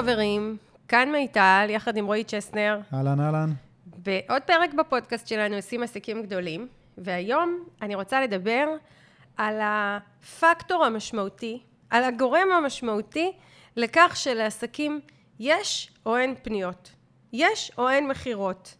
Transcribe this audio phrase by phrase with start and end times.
[0.00, 0.56] חברים,
[0.88, 3.52] כאן מיטל, יחד עם רועי צ'סנר, אהלן, אהלן.
[3.86, 8.66] בעוד פרק בפודקאסט שלנו, עושים עסקים גדולים, והיום אני רוצה לדבר
[9.36, 13.32] על הפקטור המשמעותי, על הגורם המשמעותי
[13.76, 15.00] לכך שלעסקים
[15.38, 16.92] יש או אין פניות,
[17.32, 18.74] יש או אין מכירות.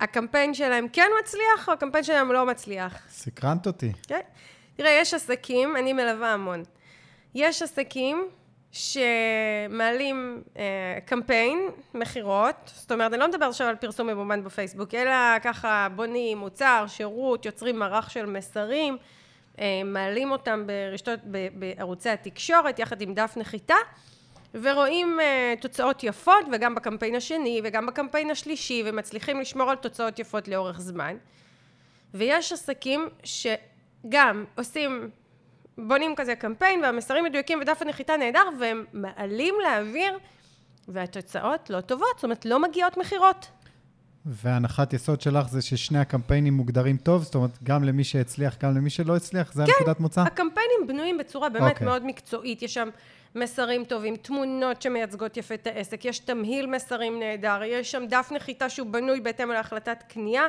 [0.00, 3.08] הקמפיין שלהם כן מצליח, או הקמפיין שלהם לא מצליח.
[3.08, 3.92] סקרנת אותי.
[4.08, 4.20] כן?
[4.76, 6.62] תראה, יש עסקים, אני מלווה המון.
[7.34, 8.28] יש עסקים
[8.72, 11.58] שמעלים אה, קמפיין,
[11.94, 16.84] מכירות, זאת אומרת, אני לא מדבר עכשיו על פרסום ממומן בפייסבוק, אלא ככה בונים מוצר,
[16.88, 18.96] שירות, יוצרים מערך של מסרים,
[19.58, 23.74] אה, מעלים אותם ברשתות, ב, בערוצי התקשורת, יחד עם דף נחיתה,
[24.54, 30.48] ורואים אה, תוצאות יפות, וגם בקמפיין השני, וגם בקמפיין השלישי, ומצליחים לשמור על תוצאות יפות
[30.48, 31.16] לאורך זמן.
[32.14, 35.10] ויש עסקים שגם עושים
[35.78, 40.18] בונים כזה קמפיין והמסרים מדויקים ודף הנחיתה נהדר והם מעלים לאוויר
[40.88, 43.46] והתוצאות לא טובות, זאת אומרת לא מגיעות מכירות.
[44.26, 47.22] והנחת יסוד שלך זה ששני הקמפיינים מוגדרים טוב?
[47.22, 49.52] זאת אומרת, גם למי שהצליח, גם למי שלא הצליח?
[49.52, 50.20] זה כן, הנקודת מוצא?
[50.20, 51.70] הקמפיינים בנויים בצורה באמת okay.
[51.70, 51.86] אוקיי.
[51.86, 52.88] מאוד מקצועית, יש שם
[53.34, 58.68] מסרים טובים, תמונות שמייצגות יפה את העסק, יש תמהיל מסרים נהדר, יש שם דף נחיתה
[58.68, 60.42] שהוא בנוי בהתאם להחלטת קנייה,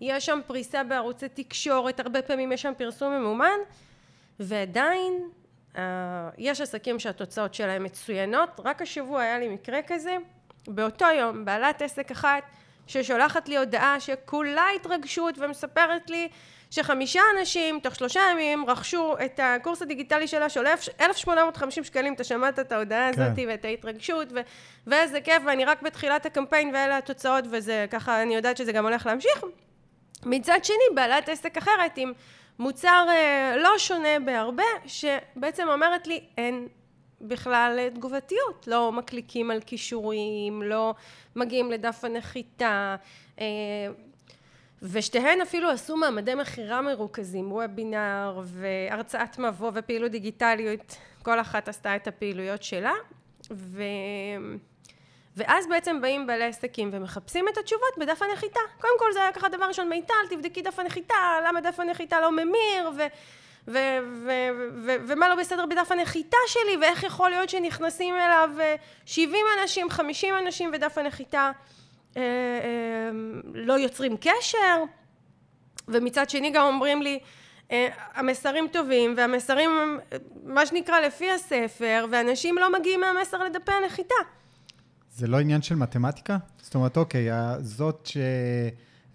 [0.00, 3.58] יש שם פריסה בערוצי תקשורת, הרבה פעמים יש שם פרסום ממומן.
[4.40, 5.28] ועדיין
[5.74, 5.78] uh,
[6.38, 8.60] יש עסקים שהתוצאות שלהם מצוינות.
[8.64, 10.16] רק השבוע היה לי מקרה כזה,
[10.68, 12.42] באותו יום בעלת עסק אחת
[12.86, 16.28] ששולחת לי הודעה שכולה התרגשות ומספרת לי
[16.70, 22.58] שחמישה אנשים תוך שלושה ימים רכשו את הקורס הדיגיטלי שלה שעולה 1,850 שקלים, אתה שמעת
[22.58, 23.22] את ההודעה כן.
[23.22, 24.40] הזאת ואת ההתרגשות ו-
[24.86, 29.06] ואיזה כיף ואני רק בתחילת הקמפיין ואלה התוצאות וזה ככה אני יודעת שזה גם הולך
[29.06, 29.44] להמשיך.
[30.26, 32.12] מצד שני בעלת עסק אחרת עם
[32.60, 36.68] מוצר אה, לא שונה בהרבה, שבעצם אומרת לי, אין
[37.20, 40.94] בכלל אה, תגובתיות, לא מקליקים על כישורים, לא
[41.36, 42.96] מגיעים לדף הנחיתה,
[43.40, 43.46] אה,
[44.82, 52.06] ושתיהן אפילו עשו מעמדי מכירה מרוכזים, וובינר והרצאת מבוא ופעילות דיגיטליות, כל אחת עשתה את
[52.06, 52.94] הפעילויות שלה,
[53.50, 53.82] ו...
[55.36, 58.60] ואז בעצם באים בעלי עסקים ומחפשים את התשובות בדף הנחיתה.
[58.80, 61.14] קודם כל זה היה ככה דבר ראשון, מיטל, תבדקי דף הנחיתה,
[61.48, 63.02] למה דף הנחיתה לא ממיר, ו...
[63.68, 64.50] ו- ו-
[64.84, 68.50] ו- ומה לא בסדר בדף הנחיתה שלי, ואיך יכול להיות שנכנסים אליו
[69.06, 71.50] 70 אנשים, 50 אנשים, ודף הנחיתה
[72.16, 73.10] אה, אה,
[73.54, 74.82] לא יוצרים קשר,
[75.88, 77.18] ומצד שני גם אומרים לי,
[77.70, 79.98] אה, המסרים טובים, והמסרים,
[80.44, 84.14] מה שנקרא, לפי הספר, ואנשים לא מגיעים מהמסר לדפי הנחיתה.
[85.12, 86.38] זה לא עניין של מתמטיקה?
[86.60, 87.28] זאת אומרת, אוקיי,
[87.60, 88.08] זאת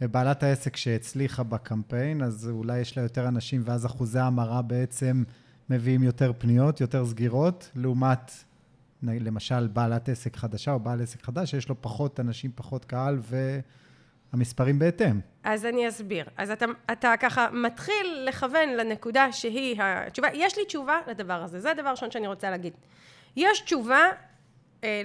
[0.02, 5.24] שבעלת העסק שהצליחה בקמפיין, אז אולי יש לה יותר אנשים, ואז אחוזי ההמרה בעצם
[5.70, 8.32] מביאים יותר פניות, יותר סגירות, לעומת
[9.04, 13.20] למשל בעלת עסק חדשה או בעל עסק חדש, שיש לו פחות אנשים, פחות קהל,
[14.34, 15.20] והמספרים בהתאם.
[15.44, 16.26] אז אני אסביר.
[16.38, 20.28] אז אתה, אתה ככה מתחיל לכוון לנקודה שהיא התשובה.
[20.34, 22.74] יש לי תשובה לדבר הזה, זה הדבר הראשון שאני רוצה להגיד.
[23.36, 24.00] יש תשובה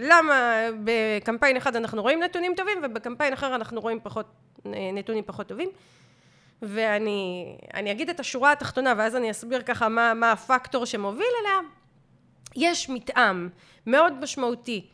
[0.00, 4.26] למה בקמפיין אחד אנחנו רואים נתונים טובים ובקמפיין אחר אנחנו רואים פחות,
[4.66, 5.68] אה, נתונים פחות טובים
[6.62, 11.58] ואני אני אגיד את השורה התחתונה ואז אני אסביר ככה מה, מה הפקטור שמוביל אליה
[12.56, 13.48] יש מתאם
[13.86, 14.86] מאוד משמעותי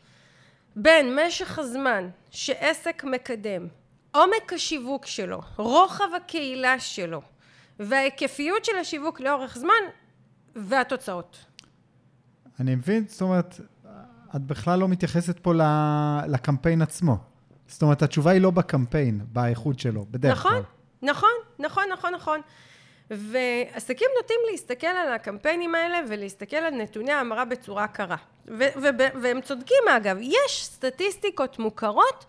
[0.75, 3.67] בין משך הזמן שעסק מקדם
[4.11, 7.21] עומק השיווק שלו, רוחב הקהילה שלו
[7.79, 9.73] וההיקפיות של השיווק לאורך זמן
[10.55, 11.45] והתוצאות.
[12.59, 13.59] אני מבין, זאת אומרת,
[14.35, 15.53] את בכלל לא מתייחסת פה
[16.27, 17.17] לקמפיין עצמו.
[17.67, 21.09] זאת אומרת, התשובה היא לא בקמפיין, באיכות שלו, בדרך נכון, כלל.
[21.09, 21.29] נכון,
[21.59, 22.41] נכון, נכון, נכון.
[23.11, 28.15] ועסקים נוטים להסתכל על הקמפיינים האלה ולהסתכל על נתוני ההמרה בצורה קרה.
[29.21, 32.25] והם צודקים אגב, יש סטטיסטיקות מוכרות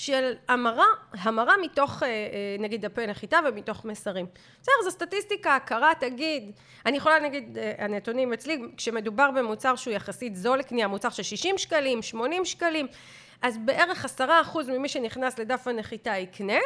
[0.00, 4.26] של המרה, המרה מתוך אה, אה, נגיד דפי נחיתה ומתוך מסרים.
[4.62, 6.52] בסדר, זו סטטיסטיקה הכרה, תגיד,
[6.86, 11.58] אני יכולה להגיד, אה, הנתונים אצלי, כשמדובר במוצר שהוא יחסית זול לקנייה, מוצר של 60
[11.58, 12.86] שקלים, 80 שקלים,
[13.42, 16.58] אז בערך עשרה אחוז ממי שנכנס לדף הנחיתה יקנה,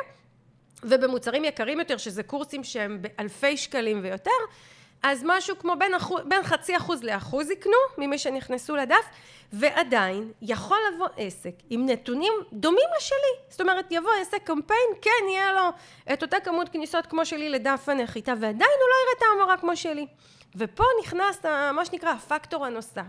[0.82, 4.30] ובמוצרים יקרים יותר, שזה קורסים שהם באלפי שקלים ויותר,
[5.06, 9.04] אז משהו כמו בין, אחוז, בין חצי אחוז לאחוז יקנו ממי שנכנסו לדף,
[9.52, 13.48] ועדיין יכול לבוא עסק עם נתונים דומים לשלי.
[13.48, 15.68] זאת אומרת, יבוא עסק קמפיין, כן, יהיה לו
[16.12, 19.76] את אותה כמות כניסות כמו שלי לדף הנחיתה, ועדיין הוא לא יראה את ההמרה כמו
[19.76, 20.06] שלי.
[20.56, 23.02] ופה נכנס מה שנקרא הפקטור הנוסף.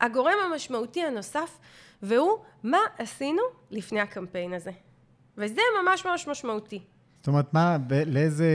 [0.00, 1.58] הגורם המשמעותי הנוסף,
[2.02, 4.70] והוא מה עשינו לפני הקמפיין הזה.
[5.38, 6.80] וזה ממש ממש משמעותי.
[7.18, 8.46] זאת אומרת, מה, ב- לאיזה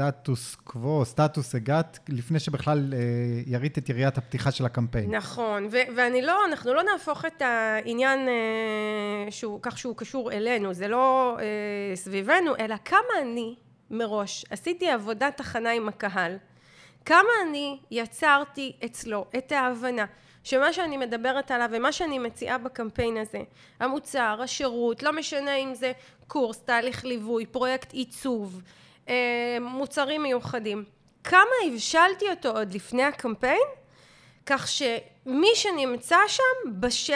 [0.00, 2.98] סטטוס קוו, סטטוס הגעת, לפני שבכלל אה,
[3.46, 5.14] ירית את יריית הפתיחה של הקמפיין?
[5.14, 10.74] נכון, ו- ואני לא, אנחנו לא נהפוך את העניין אה, שהוא, כך שהוא קשור אלינו,
[10.74, 13.54] זה לא אה, סביבנו, אלא כמה אני
[13.90, 16.36] מראש עשיתי עבודת הכנה עם הקהל,
[17.04, 20.04] כמה אני יצרתי אצלו את ההבנה
[20.44, 23.42] שמה שאני מדברת עליו ומה שאני מציעה בקמפיין הזה,
[23.80, 25.92] המוצר, השירות, לא משנה אם זה
[26.26, 28.62] קורס, תהליך ליווי, פרויקט עיצוב,
[29.60, 30.84] מוצרים מיוחדים,
[31.24, 33.68] כמה הבשלתי אותו עוד לפני הקמפיין,
[34.46, 37.14] כך שמי שנמצא שם בשל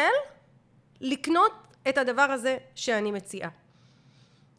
[1.00, 1.52] לקנות
[1.88, 3.48] את הדבר הזה שאני מציעה.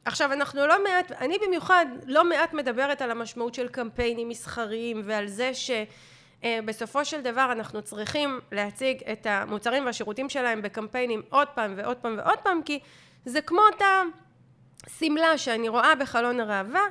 [0.06, 5.28] עכשיו אנחנו לא מעט, אני במיוחד לא מעט מדברת על המשמעות של קמפיינים מסחריים ועל
[5.28, 11.98] זה שבסופו של דבר אנחנו צריכים להציג את המוצרים והשירותים שלהם בקמפיינים עוד פעם ועוד
[11.98, 12.80] פעם ועוד פעם כי
[13.26, 14.02] זה כמו אותה
[15.00, 16.82] שמלה שאני רואה בחלון הראווה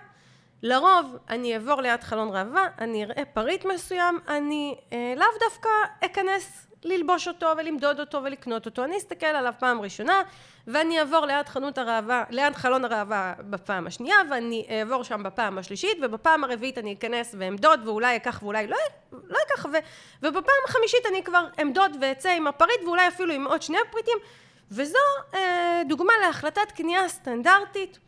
[0.64, 5.68] לרוב אני אעבור ליד חלון ראווה, אני אראה פריט מסוים, אני אה, לאו דווקא
[6.04, 10.22] אכנס ללבוש אותו ולמדוד אותו ולקנות אותו, אני אסתכל עליו פעם ראשונה
[10.66, 11.46] ואני אעבור ליד
[11.76, 17.34] הראווה, ליד חלון הראווה בפעם השנייה ואני אעבור שם בפעם השלישית ובפעם הרביעית אני אכנס
[17.38, 18.76] ואמדוד ואולי אקח ואולי לא,
[19.12, 19.76] לא אקח ו,
[20.22, 24.18] ובפעם החמישית אני כבר אמדוד ואצא עם הפריט ואולי אפילו עם עוד שני הפריטים
[24.70, 24.98] וזו
[25.34, 27.98] אה, דוגמה להחלטת קנייה סטנדרטית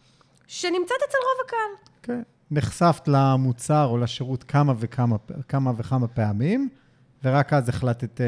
[0.47, 1.87] שנמצאת אצל רוב הקהל.
[2.03, 2.36] כן.
[2.51, 5.17] נחשפת למוצר או לשירות כמה וכמה,
[5.49, 6.69] כמה וכמה פעמים,
[7.25, 8.27] ורק אז החלטת אה,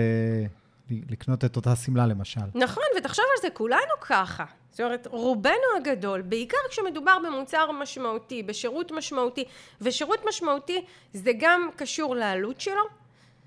[0.90, 2.40] לקנות את אותה שמלה למשל.
[2.54, 4.44] נכון, ותחשוב על זה, כולנו ככה.
[4.70, 9.44] זאת אומרת, רובנו הגדול, בעיקר כשמדובר במוצר משמעותי, בשירות משמעותי,
[9.80, 12.82] ושירות משמעותי זה גם קשור לעלות שלו,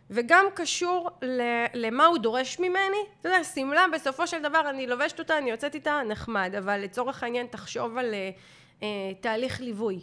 [0.10, 1.10] וגם קשור
[1.74, 2.98] למה הוא דורש ממני.
[3.20, 7.24] אתה יודע, שמלה, בסופו של דבר אני לובשת אותה, אני יוצאת איתה, נחמד, אבל לצורך
[7.24, 8.30] העניין תחשוב על אה,
[8.84, 10.00] אה, תהליך ליווי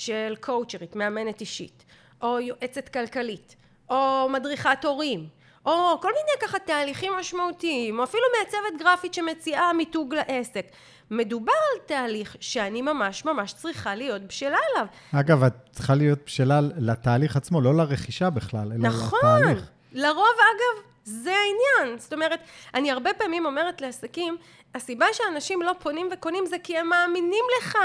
[0.00, 1.84] של קואוצ'רית, מאמנת אישית,
[2.22, 3.56] או יועצת כלכלית,
[3.90, 5.28] או מדריכת הורים,
[5.66, 10.66] או כל מיני ככה תהליכים משמעותיים, או אפילו מעצבת גרפית שמציעה מיתוג לעסק.
[11.10, 14.86] מדובר על תהליך שאני ממש ממש צריכה להיות בשלה עליו.
[15.14, 19.18] אגב, את צריכה להיות בשלה לתהליך עצמו, לא לרכישה בכלל, אלא נכון.
[19.18, 19.58] לתהליך.
[19.58, 19.68] נכון.
[19.92, 21.98] לרוב, אגב, זה העניין.
[21.98, 22.40] זאת אומרת,
[22.74, 24.36] אני הרבה פעמים אומרת לעסקים,
[24.74, 27.78] הסיבה שאנשים לא פונים וקונים זה כי הם מאמינים לך.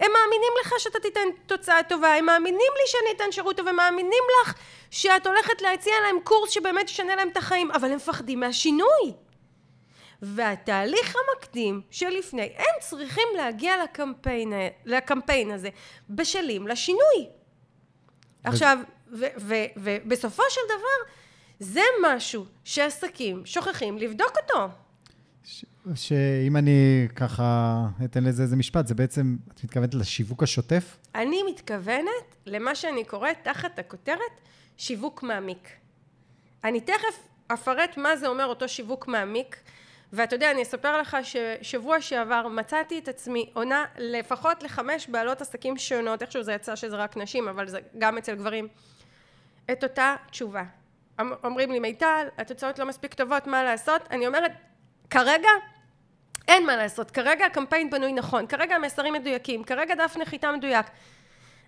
[0.00, 3.76] הם מאמינים לך שאתה תיתן תוצאה טובה, הם מאמינים לי שאני אתן שירות טוב, הם
[3.76, 4.54] מאמינים לך
[4.90, 9.12] שאת הולכת להציע להם קורס שבאמת ישנה להם את החיים, אבל הם מפחדים מהשינוי.
[10.22, 14.52] והתהליך המקדים שלפני, הם צריכים להגיע לקמפיין,
[14.84, 15.68] לקמפיין הזה
[16.10, 17.28] בשלים לשינוי.
[18.44, 18.78] עכשיו,
[19.76, 21.12] ובסופו של דבר,
[21.58, 24.68] זה משהו שעסקים שוכחים לבדוק אותו.
[25.94, 30.96] שאם אני ככה אתן לזה איזה משפט, זה בעצם, את מתכוונת לשיווק השוטף?
[31.14, 34.40] אני מתכוונת למה שאני קוראת תחת הכותרת
[34.76, 35.68] שיווק מעמיק.
[36.64, 39.56] אני תכף אפרט מה זה אומר אותו שיווק מעמיק,
[40.12, 45.76] ואתה יודע, אני אספר לך ששבוע שעבר מצאתי את עצמי עונה לפחות לחמש בעלות עסקים
[45.76, 48.68] שונות, איכשהו זה יצא שזה רק נשים, אבל זה גם אצל גברים,
[49.72, 50.64] את אותה תשובה.
[51.44, 54.02] אומרים לי, מיטל, התוצאות לא מספיק טובות, מה לעשות?
[54.10, 54.52] אני אומרת,
[55.10, 55.48] כרגע
[56.48, 60.86] אין מה לעשות, כרגע הקמפיין בנוי נכון, כרגע המסרים מדויקים, כרגע דף נחיתה מדויק.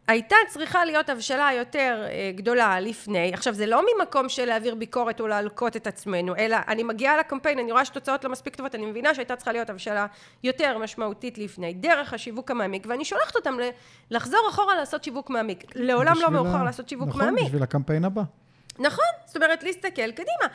[0.09, 5.21] הייתה צריכה להיות הבשלה יותר אה, גדולה לפני, עכשיו זה לא ממקום של להעביר ביקורת
[5.21, 8.87] או להלקות את עצמנו, אלא אני מגיעה לקמפיין, אני רואה שתוצאות לא מספיק טובות, אני
[8.87, 10.07] מבינה שהייתה צריכה להיות הבשלה
[10.45, 13.57] יותר משמעותית לפני, דרך השיווק המעמיק, ואני שולחת אותם
[14.11, 15.65] לחזור אחורה לעשות שיווק מעמיק.
[15.75, 16.65] לעולם לא מאוחר ה...
[16.65, 17.39] לעשות שיווק נכון, מעמיק.
[17.39, 18.23] נכון, בשביל הקמפיין הבא.
[18.79, 20.47] נכון, זאת אומרת להסתכל קדימה.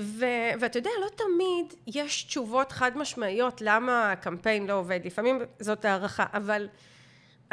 [0.00, 5.84] ו- ואתה יודע, לא תמיד יש תשובות חד משמעיות למה הקמפיין לא עובד, לפעמים זאת
[5.84, 6.68] הערכה, אבל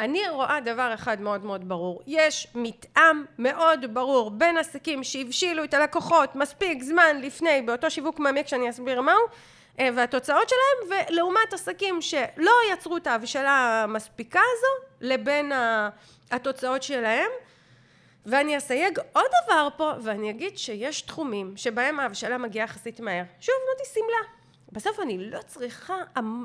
[0.00, 5.74] אני רואה דבר אחד מאוד מאוד ברור, יש מתאם מאוד ברור בין עסקים שהבשילו את
[5.74, 9.14] הלקוחות מספיק זמן לפני באותו שיווק מעמיק שאני אסביר מהו
[9.80, 15.52] אה, והתוצאות שלהם ולעומת עסקים שלא יצרו את ההבשלה המספיקה הזו לבין
[16.30, 17.30] התוצאות שלהם
[18.28, 23.24] ואני אסייג עוד דבר פה, ואני אגיד שיש תחומים שבהם ההבשלה מגיעה יחסית מהר.
[23.40, 24.38] שוב, אמרתי שמלה.
[24.72, 25.94] בסוף אני לא צריכה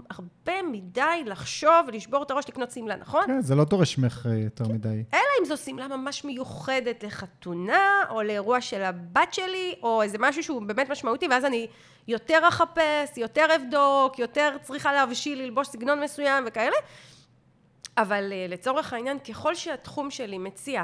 [0.10, 3.24] הרבה מדי לחשוב ולשבור את הראש לקנות שמלה, נכון?
[3.28, 5.04] כן, זה לא דורש ממך אה, יותר מדי.
[5.14, 10.44] אלא אם זו שמלה ממש מיוחדת לחתונה, או לאירוע של הבת שלי, או איזה משהו
[10.44, 11.68] שהוא באמת משמעותי, ואז אני
[12.08, 16.76] יותר אחפש, יותר אבדוק, יותר צריכה להבשיל, ללבוש סגנון מסוים וכאלה.
[17.98, 20.84] אבל אה, לצורך העניין, ככל שהתחום שלי מציע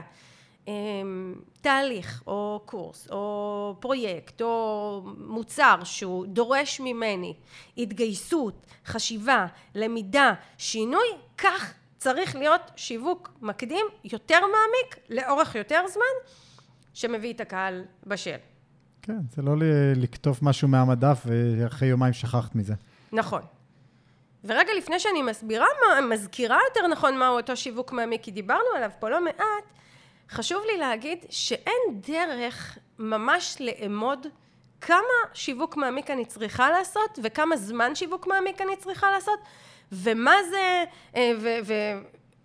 [1.61, 7.33] תהליך או קורס או פרויקט או מוצר שהוא דורש ממני
[7.77, 9.45] התגייסות, חשיבה,
[9.75, 11.07] למידה, שינוי,
[11.37, 16.33] כך צריך להיות שיווק מקדים יותר מעמיק, לאורך יותר זמן,
[16.93, 18.35] שמביא את הקהל בשל.
[19.01, 19.53] כן, זה לא
[19.95, 22.73] לקטוף משהו מהמדף ואחרי יומיים שכחת מזה.
[23.11, 23.41] נכון.
[24.43, 25.65] ורגע לפני שאני מסבירה,
[26.09, 29.63] מזכירה יותר נכון מהו אותו שיווק מעמיק, כי דיברנו עליו פה לא מעט,
[30.29, 34.27] חשוב לי להגיד שאין דרך ממש לאמוד
[34.81, 34.97] כמה
[35.33, 39.39] שיווק מעמיק אני צריכה לעשות, וכמה זמן שיווק מעמיק אני צריכה לעשות,
[39.91, 40.83] ומה זה,
[41.15, 41.31] אה,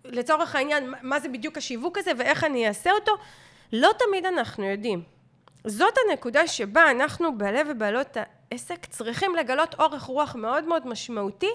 [0.05, 3.11] ולצורך העניין, מה זה בדיוק השיווק הזה, ואיך אני אעשה אותו.
[3.73, 5.03] לא תמיד אנחנו יודעים.
[5.67, 8.17] זאת הנקודה שבה אנחנו, בעלי ובעלות
[8.51, 11.51] העסק, צריכים לגלות אורך רוח מאוד מאוד משמעותי,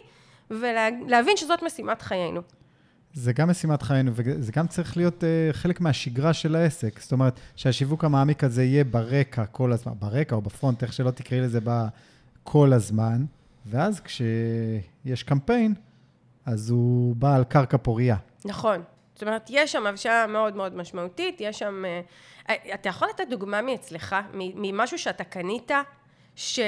[0.50, 2.40] ולהבין שזאת משימת חיינו.
[3.14, 7.00] זה גם משימת חיינו, וזה גם צריך להיות uh, חלק מהשגרה של העסק.
[7.00, 11.40] זאת אומרת, שהשיווק המעמיק הזה יהיה ברקע כל הזמן, ברקע או בפרונט, איך שלא תקראי
[11.40, 11.58] לזה,
[12.44, 13.24] כל הזמן,
[13.66, 15.74] ואז כשיש קמפיין,
[16.46, 18.16] אז הוא בא על קרקע פורייה.
[18.44, 18.82] נכון.
[19.14, 21.84] זאת אומרת, יש שם הבשלה מאוד מאוד משמעותית, יש שם...
[22.46, 25.70] Uh, אתה יכול לתת דוגמה מאצלך, ממשהו שאתה קנית,
[26.36, 26.60] ש...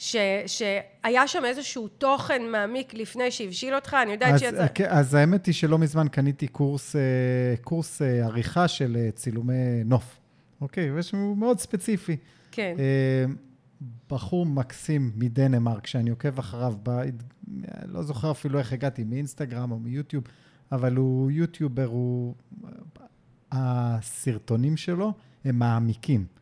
[0.00, 0.16] ש,
[0.46, 4.66] שהיה שם איזשהו תוכן מעמיק לפני שהבשיל אותך, אני יודעת אז, שיצא...
[4.74, 7.00] כן, אז האמת היא שלא מזמן קניתי קורס, אה,
[7.62, 10.18] קורס אה, עריכה של אה, צילומי נוף,
[10.60, 10.98] אוקיי?
[10.98, 12.16] ושהוא מאוד ספציפי.
[12.50, 12.76] כן.
[14.10, 17.00] בחור מקסים מדנמרק, שאני עוקב אחריו, ב...
[17.86, 20.24] לא זוכר אפילו איך הגעתי, מאינסטגרם או מיוטיוב,
[20.72, 22.34] אבל הוא יוטיובר, הוא...
[23.52, 25.12] הסרטונים שלו
[25.44, 26.39] הם מעמיקים.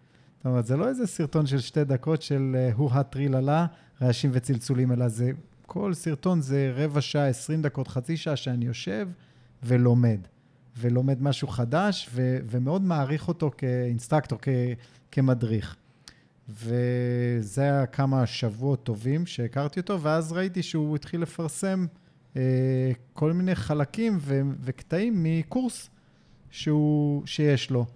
[0.49, 3.67] אומרת, זה לא איזה סרטון של שתי דקות של אה, הוא הטריללה,
[4.03, 5.31] רעשים וצלצולים, אלא זה,
[5.67, 9.09] כל סרטון זה רבע שעה, עשרים דקות, חצי שעה שאני יושב
[9.63, 10.19] ולומד.
[10.79, 14.49] ולומד משהו חדש, ו- ומאוד מעריך אותו כאינסטרקטור, כ-
[15.13, 15.77] כמדריך.
[16.49, 21.87] וזה היה כמה שבועות טובים שהכרתי אותו, ואז ראיתי שהוא התחיל לפרסם
[22.37, 25.91] אה, כל מיני חלקים ו- וקטעים מקורס
[26.51, 27.87] שהוא, שיש לו.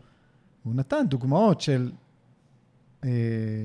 [0.63, 1.93] הוא נתן דוגמאות של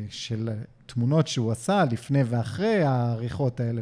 [0.10, 0.50] של
[0.86, 3.82] תמונות שהוא עשה לפני ואחרי העריכות האלה,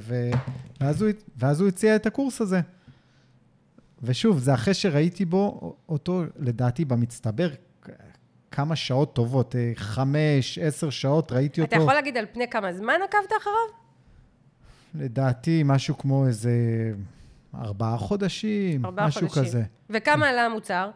[0.82, 2.62] ואז הוא, ואז הוא הציע את הקורס הזה.
[4.04, 7.50] ושוב, זה אחרי שראיתי בו אותו, לדעתי, במצטבר,
[8.52, 11.76] כמה שעות טובות, אה, חמש, עשר שעות, ראיתי אתה אותו.
[11.76, 13.86] אתה יכול להגיד על פני כמה זמן עקבת אחריו?
[14.96, 16.52] לדעתי, משהו כמו איזה
[17.56, 19.44] ארבעה חודשים, ארבעה משהו חודשים.
[19.44, 19.64] כזה.
[19.90, 20.92] וכמה עלה המוצר?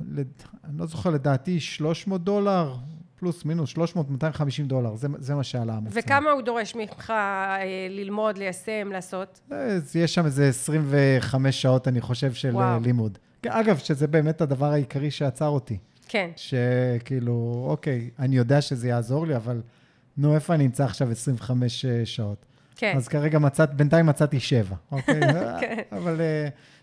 [0.00, 0.22] אה,
[0.64, 2.76] אני לא זוכר, לדעתי 300 דולר,
[3.18, 6.00] פלוס מינוס 300, 250 דולר, זה, זה מה שעלה המוצר.
[6.00, 9.40] וכמה הוא דורש ממך אה, ללמוד, ליישם, לעשות?
[9.52, 12.80] אה, יש שם איזה 25 שעות, אני חושב, של אה, וואו.
[12.80, 13.18] לימוד.
[13.46, 15.78] אגב, שזה באמת הדבר העיקרי שעצר אותי.
[16.08, 16.30] כן.
[16.36, 19.60] שכאילו, אוקיי, אני יודע שזה יעזור לי, אבל
[20.16, 22.46] נו, איפה אני אמצא עכשיו 25 שעות?
[22.76, 22.94] כן.
[22.96, 25.20] אז כרגע מצאת, בינתיים מצאתי שבע, אוקיי?
[25.60, 25.82] כן.
[25.92, 26.20] אבל...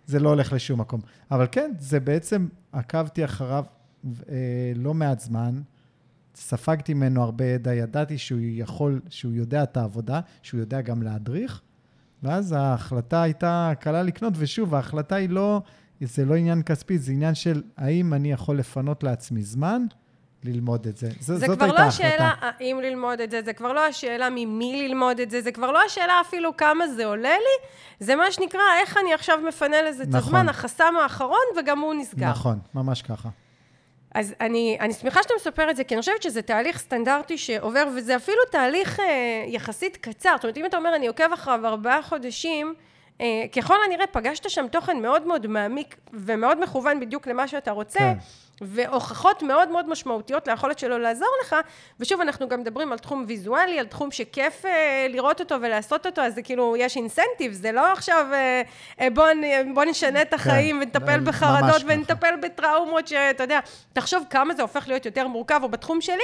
[0.06, 1.02] זה לא הולך לשום מקום.
[1.32, 3.66] אבל כן, זה בעצם, עקבתי אחריו
[4.30, 5.62] אה, לא מעט זמן,
[6.36, 11.62] ספגתי ממנו הרבה ידע, ידעתי שהוא יכול, שהוא יודע את העבודה, שהוא יודע גם להדריך,
[12.24, 15.62] ואז ההחלטה הייתה קלה לקנות, ושוב, ההחלטה היא לא,
[16.02, 19.86] זה לא עניין כספי, זה עניין של האם אני יכול לפנות לעצמי זמן
[20.44, 21.10] ללמוד את זה.
[21.20, 25.20] ז, זה כבר לא השאלה האם ללמוד את זה, זה כבר לא השאלה ממי ללמוד
[25.20, 27.68] את זה, זה כבר לא השאלה אפילו כמה זה עולה לי,
[28.00, 30.20] זה מה שנקרא, איך אני עכשיו מפנה לזה נכון.
[30.20, 32.30] את הזמן, החסם האחרון, וגם הוא נסגר.
[32.30, 33.30] נכון, ממש ככה.
[34.16, 37.84] אז אני, אני שמחה שאתה מספר את זה, כי אני חושבת שזה תהליך סטנדרטי שעובר,
[37.96, 39.06] וזה אפילו תהליך אה,
[39.48, 40.34] יחסית קצר.
[40.36, 42.74] זאת אומרת, אם אתה אומר, אני עוקב אחריו ארבעה חודשים,
[43.56, 48.00] ככל הנראה פגשת שם תוכן מאוד מאוד מעמיק ומאוד מכוון בדיוק למה שאתה רוצה.
[48.00, 48.14] כן.
[48.62, 51.56] והוכחות מאוד מאוד משמעותיות ליכולת שלו לעזור לך,
[52.00, 56.22] ושוב, אנחנו גם מדברים על תחום ויזואלי, על תחום שכיף אה, לראות אותו ולעשות אותו,
[56.22, 58.62] אז זה כאילו, יש אינסנטיב, זה לא עכשיו אה,
[59.02, 59.28] אה בוא,
[59.74, 63.60] בוא נשנה את כן, החיים כן, ונטפל בחרדות ונטפל בטראומות, שאתה יודע,
[63.94, 66.24] תחשוב כמה זה הופך להיות יותר מורכב, או בתחום שלי,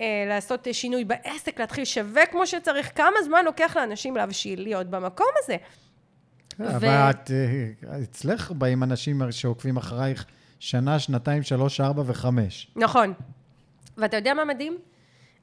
[0.00, 5.28] אה, לעשות שינוי בעסק, להתחיל לשווק כמו שצריך, כמה זמן לוקח לאנשים להבשיל להיות במקום
[5.42, 5.56] הזה.
[6.64, 6.88] אבל.
[6.88, 10.26] את, אה, אצלך באים אנשים שעוקבים אחרייך,
[10.58, 12.70] שנה, שנתיים, שלוש, ארבע וחמש.
[12.76, 13.12] נכון.
[13.96, 14.78] ואתה יודע מה מדהים?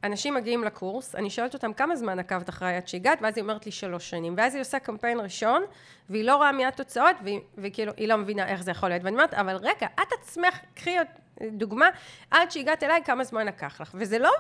[0.04, 3.66] אנשים מגיעים לקורס, אני שואלת אותם כמה זמן עקבת אחריי עד שהגעת, ואז היא אומרת
[3.66, 4.34] לי שלוש שנים.
[4.38, 5.64] ואז היא עושה קמפיין ראשון,
[6.10, 9.04] והיא לא רואה מיד תוצאות, והיא, וכאילו, היא לא מבינה איך זה יכול להיות.
[9.04, 10.96] ואני אומרת, אבל רגע, את עצמך, קחי
[11.52, 11.90] דוגמה,
[12.32, 13.92] עד שהגעת אליי, כמה זמן לקח לך.
[13.94, 14.32] וזה לא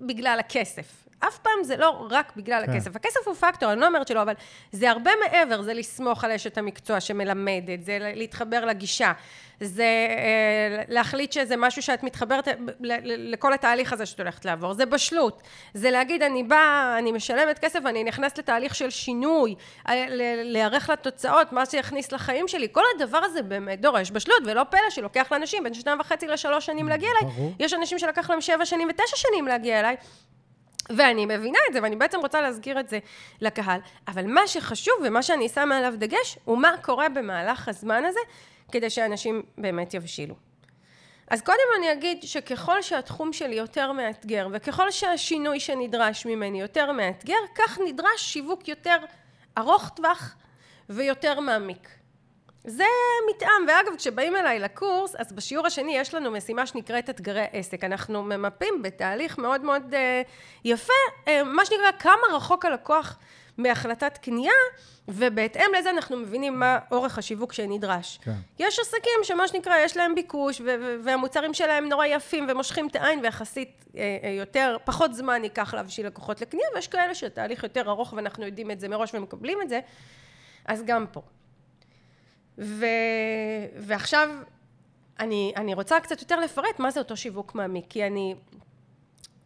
[0.00, 1.07] בגלל הכסף.
[1.20, 2.72] אף פעם זה לא רק בגלל כן.
[2.72, 2.96] הכסף.
[2.96, 4.34] הכסף הוא פקטור, אני לא אומרת שלא, אבל
[4.72, 9.12] זה הרבה מעבר, זה לסמוך על אשת המקצוע שמלמדת, זה להתחבר לגישה,
[9.60, 12.48] זה אה, להחליט שזה משהו שאת מתחברת
[13.04, 15.42] לכל התהליך הזה שאת הולכת לעבור, זה בשלות,
[15.74, 19.54] זה להגיד, אני באה, אני משלמת כסף, אני נכנסת לתהליך של שינוי,
[19.88, 20.06] אה,
[20.44, 24.90] להיערך לתוצאות, מה זה יכניס לחיים שלי, כל הדבר הזה באמת דורש בשלות, ולא פלא
[24.90, 27.52] שלוקח לאנשים בין שנתיים וחצי לשלוש שנים להגיע אליי, ברור.
[27.58, 29.96] יש אנשים שלקח להם שבע שנים ותשע שנים להגיע אליי.
[30.96, 32.98] ואני מבינה את זה, ואני בעצם רוצה להזכיר את זה
[33.40, 33.80] לקהל.
[34.08, 38.20] אבל מה שחשוב ומה שאני שמה עליו דגש, הוא מה קורה במהלך הזמן הזה,
[38.72, 40.34] כדי שאנשים באמת יבשילו.
[41.30, 47.38] אז קודם אני אגיד שככל שהתחום שלי יותר מאתגר, וככל שהשינוי שנדרש ממני יותר מאתגר,
[47.54, 48.96] כך נדרש שיווק יותר
[49.58, 50.36] ארוך טווח
[50.88, 51.97] ויותר מעמיק.
[52.64, 52.84] זה
[53.30, 57.84] מתאם, ואגב, כשבאים אליי לקורס, אז בשיעור השני יש לנו משימה שנקראת אתגרי עסק.
[57.84, 59.96] אנחנו ממפים בתהליך מאוד מאוד uh,
[60.64, 60.92] יפה,
[61.24, 63.18] uh, מה שנקרא כמה רחוק הלקוח
[63.58, 64.52] מהחלטת קנייה,
[65.08, 68.18] ובהתאם לזה אנחנו מבינים מה אורך השיווק שנדרש.
[68.22, 68.32] כן.
[68.58, 70.60] יש עסקים שמה שנקרא, יש להם ביקוש,
[71.04, 73.96] והמוצרים שלהם נורא יפים ומושכים את העין, ויחסית uh, uh,
[74.26, 78.80] יותר, פחות זמן ייקח להבשיל לקוחות לקנייה, ויש כאלה שהתהליך יותר ארוך ואנחנו יודעים את
[78.80, 79.80] זה מראש ומקבלים את זה,
[80.64, 81.22] אז גם פה.
[82.58, 82.86] ו...
[83.76, 84.28] ועכשיו
[85.20, 88.34] אני, אני רוצה קצת יותר לפרט מה זה אותו שיווק מעמיק, כי אני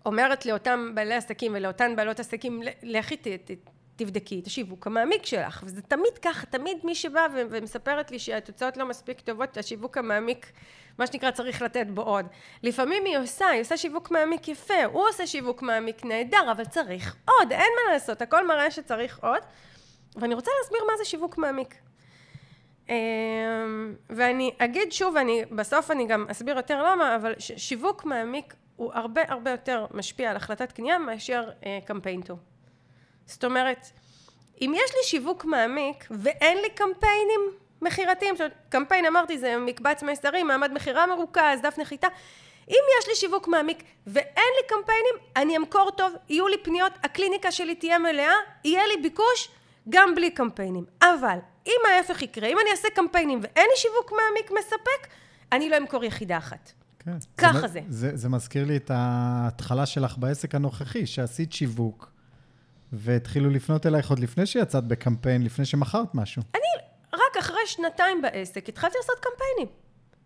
[0.06, 3.16] אומרת לאותם בעלי עסקים ולאותן בעלות עסקים, לכי
[3.96, 8.76] תבדקי את השיווק המעמיק שלך, וזה תמיד ככה, תמיד מי שבא ו- ומספרת לי שהתוצאות
[8.76, 10.52] לא מספיק טובות, השיווק המעמיק,
[10.98, 12.26] מה שנקרא, צריך לתת בו עוד.
[12.62, 17.16] לפעמים היא עושה, היא עושה שיווק מעמיק יפה, הוא עושה שיווק מעמיק נהדר, אבל צריך
[17.24, 19.42] עוד, אין מה לעשות, הכל מראה שצריך עוד.
[20.16, 21.74] ואני רוצה להסביר מה זה שיווק מעמיק.
[22.92, 28.92] אמ, ואני אגיד שוב, אני, בסוף אני גם אסביר יותר למה, אבל שיווק מעמיק הוא
[28.94, 32.38] הרבה הרבה יותר משפיע על החלטת קנייה מאשר אה, קמפיין טוב.
[33.26, 33.86] זאת אומרת,
[34.60, 37.40] אם יש לי שיווק מעמיק ואין לי קמפיינים
[37.82, 38.34] מכירתיים,
[38.68, 42.08] קמפיין אמרתי זה מקבץ מסרים, מעמד מכירה מרוכז, דף נחיתה,
[42.68, 47.50] אם יש לי שיווק מעמיק ואין לי קמפיינים, אני אמכור טוב, יהיו לי פניות, הקליניקה
[47.50, 48.34] שלי תהיה מלאה,
[48.64, 49.48] יהיה לי ביקוש
[49.88, 50.84] גם בלי קמפיינים.
[51.02, 55.08] אבל אם ההפך יקרה, אם אני אעשה קמפיינים ואין לי שיווק מעמיק מספק,
[55.52, 56.72] אני לא אמכור יחידה אחת.
[56.98, 57.16] כן.
[57.36, 57.80] ככה זה.
[57.88, 58.16] זה.
[58.16, 62.10] זה מזכיר לי את ההתחלה שלך בעסק הנוכחי, שעשית שיווק,
[62.92, 66.42] והתחילו לפנות אלייך עוד לפני שיצאת בקמפיין, לפני שמכרת משהו.
[66.54, 69.76] אני רק אחרי שנתיים בעסק התחלתי לעשות קמפיינים.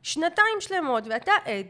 [0.02, 1.66] שנתיים שלמות, ואתה עד,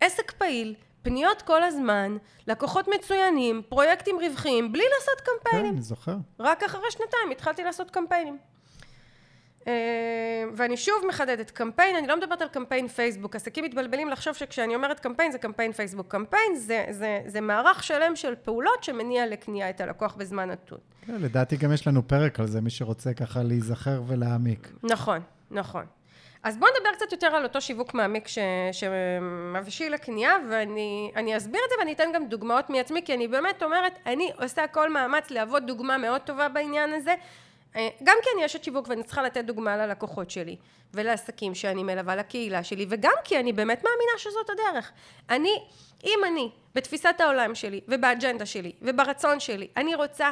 [0.00, 5.74] עסק פעיל, פניות כל הזמן, לקוחות מצוינים, פרויקטים רווחיים, בלי לעשות כן, קמפיינים.
[5.74, 6.16] אני זוכר.
[6.40, 8.38] רק אחרי שנתיים התחלתי לעשות קמפיינים.
[9.66, 9.72] אה,
[10.52, 15.00] ואני שוב מחדדת, קמפיין, אני לא מדברת על קמפיין פייסבוק, עסקים מתבלבלים לחשוב שכשאני אומרת
[15.00, 16.06] קמפיין זה קמפיין פייסבוק.
[16.08, 20.78] קמפיין זה, זה, זה מערך שלם של פעולות שמניע לקנייה את הלקוח בזמן נתון.
[21.06, 24.72] כן, לדעתי גם יש לנו פרק על זה, מי שרוצה ככה להיזכר ולהעמיק.
[24.82, 25.84] נכון, נכון.
[26.42, 28.38] אז בואו נדבר קצת יותר על אותו שיווק מעמיק ש,
[28.72, 33.62] שמבשיל לקנייה, ואני אני אסביר את זה ואני אתן גם דוגמאות מעצמי, כי אני באמת
[33.62, 37.14] אומרת, אני עושה כל מאמץ להוות דוגמה מאוד טובה בעניין הזה.
[37.76, 40.56] אה, גם כי אני אשת שיווק ואני צריכה לתת דוגמה ללקוחות שלי
[40.94, 44.92] ולעסקים שאני מלווה לקהילה שלי וגם כי אני באמת מאמינה שזאת הדרך.
[45.30, 45.62] אני,
[46.04, 50.30] אם אני בתפיסת העולם שלי ובאג'נדה שלי וברצון שלי, אני רוצה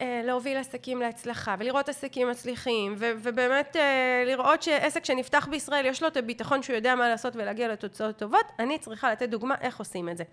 [0.00, 6.02] אה, להוביל עסקים להצלחה ולראות עסקים מצליחים ו- ובאמת אה, לראות שעסק שנפתח בישראל יש
[6.02, 9.78] לו את הביטחון שהוא יודע מה לעשות ולהגיע לתוצאות טובות, אני צריכה לתת דוגמה איך
[9.78, 10.24] עושים את זה.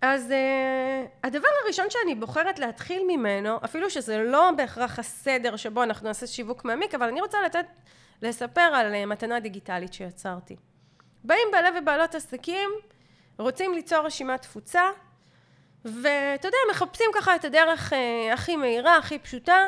[0.00, 6.08] אז uh, הדבר הראשון שאני בוחרת להתחיל ממנו, אפילו שזה לא בהכרח הסדר שבו אנחנו
[6.08, 7.66] נעשה שיווק מעמיק, אבל אני רוצה לתת,
[8.22, 10.56] לספר על uh, מתנה דיגיטלית שיצרתי.
[11.24, 12.70] באים בעלי ובעלות עסקים,
[13.38, 14.90] רוצים ליצור רשימת תפוצה,
[15.84, 17.96] ואתה יודע, מחפשים ככה את הדרך uh,
[18.32, 19.66] הכי מהירה, הכי פשוטה,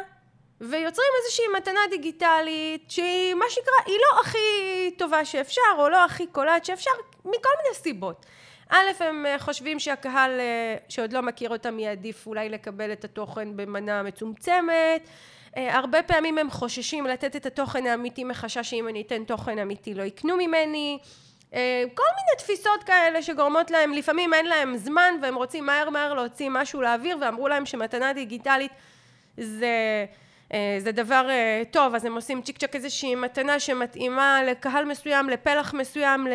[0.61, 4.39] ויוצרים איזושהי מתנה דיגיטלית שהיא, מה שנקרא, היא לא הכי
[4.99, 6.91] טובה שאפשר, או לא הכי קולעת שאפשר,
[7.25, 8.27] מכל מיני סיבות.
[8.69, 13.57] א', הם אה, חושבים שהקהל אה, שעוד לא מכיר אותם יעדיף אולי לקבל את התוכן
[13.57, 15.09] במנה מצומצמת.
[15.57, 19.95] אה, הרבה פעמים הם חוששים לתת את התוכן האמיתי מחשש שאם אני אתן תוכן אמיתי
[19.95, 20.99] לא יקנו ממני.
[21.95, 26.49] כל מיני תפיסות כאלה שגורמות להם, לפעמים אין להם זמן והם רוצים מהר מהר להוציא
[26.51, 28.73] משהו לאוויר ואמרו להם שמתנה דיגיטלית
[29.37, 30.05] זה,
[30.79, 31.29] זה דבר
[31.71, 36.27] טוב, אז הם עושים צ'יק צ'ק איזושהי מתנה שמתאימה לקהל מסוים, לפלח מסוים,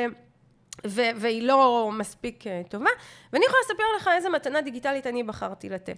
[0.88, 2.90] ו- והיא לא מספיק uh, טובה,
[3.34, 5.98] ואני יכולה לספר לך איזה מתנה דיגיטלית אני בחרתי לתת.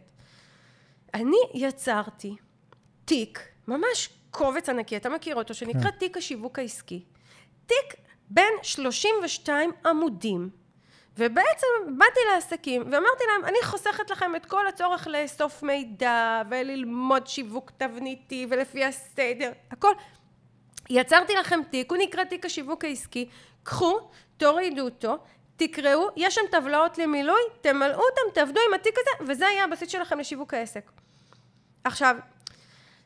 [1.14, 2.36] אני יצרתי
[3.06, 7.04] תיק, ממש קובץ ענקי, אתה מכיר אותו, שנקרא תיק השיווק העסקי.
[7.66, 7.96] תיק
[8.30, 10.50] בין 32 עמודים,
[11.18, 17.72] ובעצם באתי לעסקים ואמרתי להם, אני חוסכת לכם את כל הצורך לאסוף מידע וללמוד שיווק
[17.78, 19.94] תבניתי ולפי הסדר, הכל.
[20.90, 23.30] יצרתי לכם תיק, הוא נקרא תיק השיווק העסקי,
[23.64, 24.00] קחו,
[24.38, 25.18] תורידו אותו,
[25.58, 30.20] תקראו, יש שם טבלאות למילוי, תמלאו אותם, תעבדו עם התיק הזה, וזה יהיה הבסיס שלכם
[30.20, 30.92] לשיווק העסק.
[31.84, 32.16] עכשיו,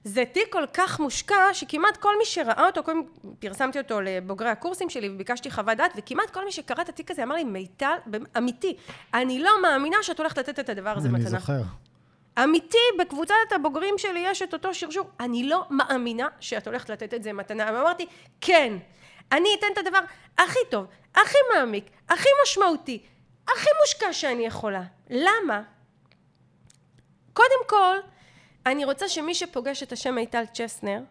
[0.03, 3.01] זה תיק כל כך מושקע, שכמעט כל מי שראה אותו, קודם
[3.39, 7.23] פרסמתי אותו לבוגרי הקורסים שלי וביקשתי חוות דעת, וכמעט כל מי שקרא את התיק הזה
[7.23, 7.95] אמר לי, מיטל,
[8.37, 8.77] אמיתי,
[9.13, 11.29] אני לא מאמינה שאת הולכת לתת את הדבר הזה אני מתנה.
[11.29, 11.61] זוכר.
[12.43, 17.23] אמיתי, בקבוצת הבוגרים שלי יש את אותו שרשור, אני לא מאמינה שאת הולכת לתת את
[17.23, 17.69] זה מתנה.
[17.73, 18.05] ואמרתי,
[18.41, 18.73] כן,
[19.31, 19.99] אני אתן את הדבר
[20.37, 23.03] הכי טוב, הכי מעמיק, הכי משמעותי,
[23.47, 24.83] הכי מושקע שאני יכולה.
[25.09, 25.61] למה?
[27.33, 27.95] קודם כל,
[28.65, 31.01] אני רוצה שמי שפוגש את השם מיטל צ'סנר,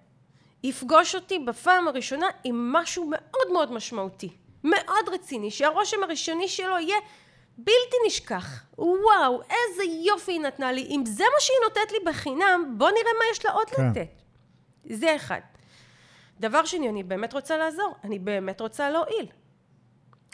[0.62, 4.30] יפגוש אותי בפעם הראשונה עם משהו מאוד מאוד משמעותי,
[4.64, 6.96] מאוד רציני, שהרושם הראשוני שלו יהיה
[7.58, 8.64] בלתי נשכח.
[8.78, 10.82] וואו, איזה יופי היא נתנה לי.
[10.82, 13.90] אם זה מה שהיא נותנת לי בחינם, בוא נראה מה יש לה עוד כן.
[13.90, 14.08] לתת.
[14.84, 15.40] זה אחד.
[16.40, 19.26] דבר שני, אני באמת רוצה לעזור, אני באמת רוצה להועיל.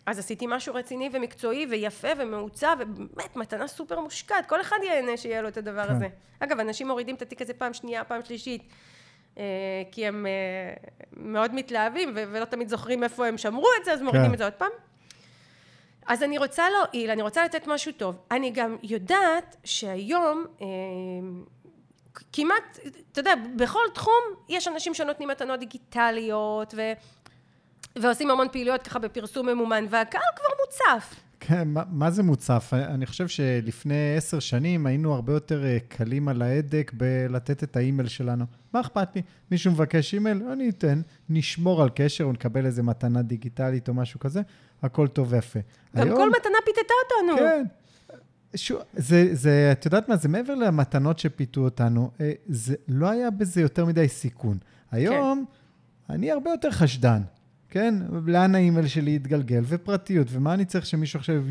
[0.07, 5.43] אז עשיתי משהו רציני ומקצועי ויפה ומעוצב, ובאמת מתנה סופר מושקעת, כל אחד ייהנה שיהיה
[5.43, 5.95] לו את הדבר כן.
[5.95, 6.09] הזה.
[6.39, 8.63] אגב, אנשים מורידים את התיק הזה פעם שנייה, פעם שלישית,
[9.39, 9.43] אה,
[9.93, 10.33] כי הם אה,
[11.17, 14.33] מאוד מתלהבים ולא תמיד זוכרים איפה הם שמרו את זה, אז מורידים כן.
[14.33, 14.71] את זה עוד פעם.
[16.07, 18.17] אז אני רוצה להועיל, אני רוצה לתת משהו טוב.
[18.31, 20.67] אני גם יודעת שהיום אה,
[22.33, 22.79] כמעט,
[23.13, 26.93] אתה יודע, בכל תחום יש אנשים שנותנים מתנות דיגיטליות ו...
[27.97, 31.15] ועושים המון פעילויות ככה בפרסום ממומן, והקהל כבר מוצף.
[31.41, 32.71] כן, מה, מה זה מוצף?
[32.73, 38.09] אני חושב שלפני עשר שנים היינו הרבה יותר אה, קלים על ההדק בלתת את האימייל
[38.09, 38.45] שלנו.
[38.73, 39.23] מה אכפת לי?
[39.51, 40.43] מישהו מבקש אימייל?
[40.53, 44.41] אני אתן, נשמור על קשר, או נקבל איזה מתנה דיגיטלית או משהו כזה,
[44.83, 45.59] הכל טוב ויפה.
[45.97, 47.39] גם כל מתנה פיתתה אותנו.
[47.39, 47.65] כן.
[48.55, 53.31] שו, זה, זה, את יודעת מה, זה מעבר למתנות שפיתו אותנו, אה, זה לא היה
[53.31, 54.59] בזה יותר מדי סיכון.
[54.93, 55.45] היום,
[56.11, 57.23] אני הרבה יותר חשדן,
[57.69, 57.95] כן?
[58.27, 61.43] לאן האימייל שלי יתגלגל, ופרטיות, ומה אני צריך שמישהו עכשיו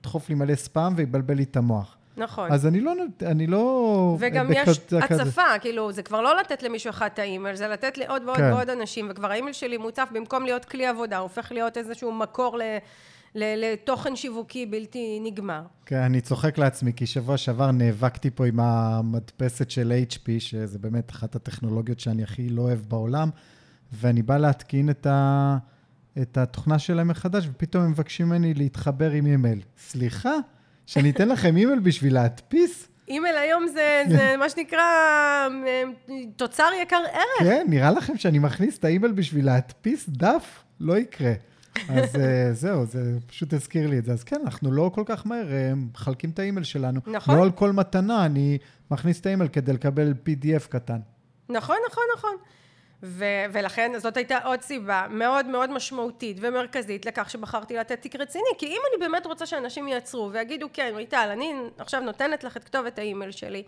[0.00, 1.96] ידחוף לי מלא ספאם ויבלבל לי את המוח.
[2.16, 2.52] נכון.
[2.52, 2.92] אז אני לא...
[3.26, 4.16] אני לא...
[4.20, 5.22] וגם בקט- יש כזה.
[5.22, 8.52] הצפה, כאילו, זה כבר לא לתת למישהו אחד את האימייל, זה לתת לעוד ועוד כן.
[8.52, 12.78] ועוד אנשים, וכבר האימייל שלי מוצף, במקום להיות כלי עבודה, הופך להיות איזשהו מקור ל-
[13.34, 15.62] לתוכן שיווקי בלתי נגמר.
[15.86, 21.10] כן, אני צוחק לעצמי, כי שבוע שעבר נאבקתי פה עם המדפסת של HP, שזה באמת
[21.10, 23.30] אחת הטכנולוגיות שאני הכי לא אוהב בעולם,
[23.92, 25.56] ואני בא להתקין את, ה...
[26.22, 29.60] את התוכנה שלהם מחדש, ופתאום הם מבקשים ממני להתחבר עם אימייל.
[29.78, 30.34] סליחה?
[30.86, 32.88] שאני אתן לכם אימייל בשביל להדפיס?
[33.08, 34.80] אימייל היום זה, זה מה שנקרא
[35.66, 35.82] אה,
[36.36, 37.50] תוצר יקר ערך.
[37.50, 40.62] כן, נראה לכם שאני מכניס את האימייל בשביל להדפיס דף?
[40.80, 41.32] לא יקרה.
[41.88, 44.12] אז אה, זהו, זה פשוט הזכיר לי את זה.
[44.12, 47.00] אז כן, אנחנו לא כל כך מהר אה, מחלקים את האימייל שלנו.
[47.06, 47.36] נכון.
[47.36, 48.58] לא על כל מתנה אני
[48.90, 50.98] מכניס את האימייל כדי לקבל PDF קטן.
[51.48, 52.36] נכון, נכון, נכון.
[53.02, 58.48] ו- ולכן זאת הייתה עוד סיבה מאוד מאוד משמעותית ומרכזית לכך שבחרתי לתת תיק רציני,
[58.58, 62.64] כי אם אני באמת רוצה שאנשים יעצרו ויגידו, כן, מיטל, אני עכשיו נותנת לך את
[62.64, 63.62] כתובת האימייל שלי,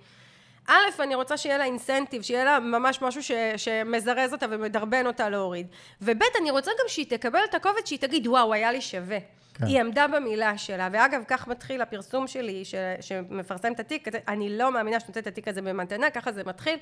[0.67, 5.29] א', אני רוצה שיהיה לה אינסנטיב, שיהיה לה ממש משהו ש- שמזרז אותה ומדרבן אותה
[5.29, 5.67] להוריד,
[6.03, 9.19] וב', אני רוצה גם שהיא תקבל את הקובץ, שהיא תגיד, וואו, היה לי שווה.
[9.55, 9.67] כן.
[9.67, 14.73] היא עמדה במילה שלה, ואגב, כך מתחיל הפרסום שלי, ש- שמפרסם את התיק, אני לא
[14.73, 16.79] מאמינה שנותנת את התיק הזה במתנה, ככה זה מתחיל.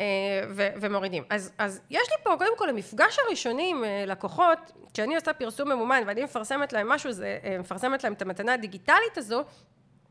[0.00, 0.04] אה,
[0.50, 1.24] ו- ומורידים.
[1.30, 4.58] אז, אז יש לי פה, קודם כל, המפגש הראשוני עם אה, לקוחות,
[4.94, 9.16] כשאני עושה פרסום ממומן ואני מפרסמת להם משהו, זה, אה, מפרסמת להם את המתנה הדיגיטלית
[9.18, 9.44] הזו,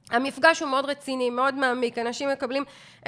[0.09, 2.63] המפגש הוא מאוד רציני, מאוד מעמיק, אנשים מקבלים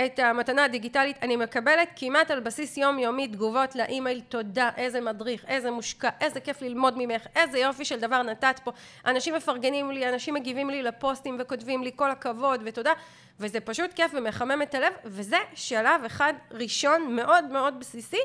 [0.05, 5.71] את המתנה הדיגיטלית, אני מקבלת כמעט על בסיס יומיומי תגובות לאימייל, תודה, איזה מדריך, איזה
[5.71, 8.71] מושקע, איזה כיף ללמוד ממך, איזה יופי של דבר נתת פה,
[9.05, 12.91] אנשים מפרגנים לי, אנשים מגיבים לי לפוסטים וכותבים לי כל הכבוד ותודה,
[13.39, 18.21] וזה פשוט כיף ומחמם את הלב, וזה שלב אחד ראשון מאוד מאוד בסיסי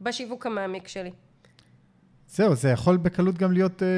[0.00, 1.10] בשיווק המעמיק שלי.
[2.28, 3.88] זהו, זה יכול בקלות גם להיות, אה,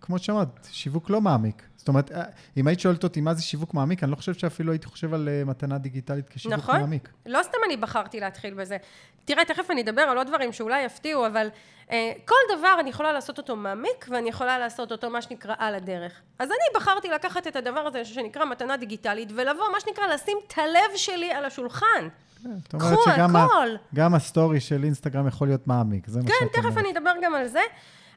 [0.00, 1.69] כמו שאמרת, שיווק לא מעמיק.
[1.80, 2.22] זאת אומרת, אה,
[2.56, 5.28] אם היית שואלת אותי מה זה שיווק מעמיק, אני לא חושב שאפילו הייתי חושב על
[5.28, 6.80] אה, מתנה דיגיטלית כשיווק נכון?
[6.80, 7.08] מעמיק.
[7.26, 8.76] לא סתם אני בחרתי להתחיל בזה.
[9.24, 11.48] תראה, תכף אני אדבר על עוד דברים שאולי יפתיעו, אבל
[11.90, 15.74] אה, כל דבר אני יכולה לעשות אותו מעמיק, ואני יכולה לעשות אותו מה שנקרא על
[15.74, 16.12] הדרך.
[16.38, 20.58] אז אני בחרתי לקחת את הדבר הזה שנקרא מתנה דיגיטלית, ולבוא, מה שנקרא, לשים את
[20.58, 22.08] הלב שלי על השולחן.
[22.42, 23.46] כן, זאת אומרת שגם ה-.
[23.94, 26.78] גם הסטורי של אינסטגרם יכול להיות מעמיק, זה מה כן, שאת תכף אומרת.
[26.78, 27.62] אני אדבר גם על זה.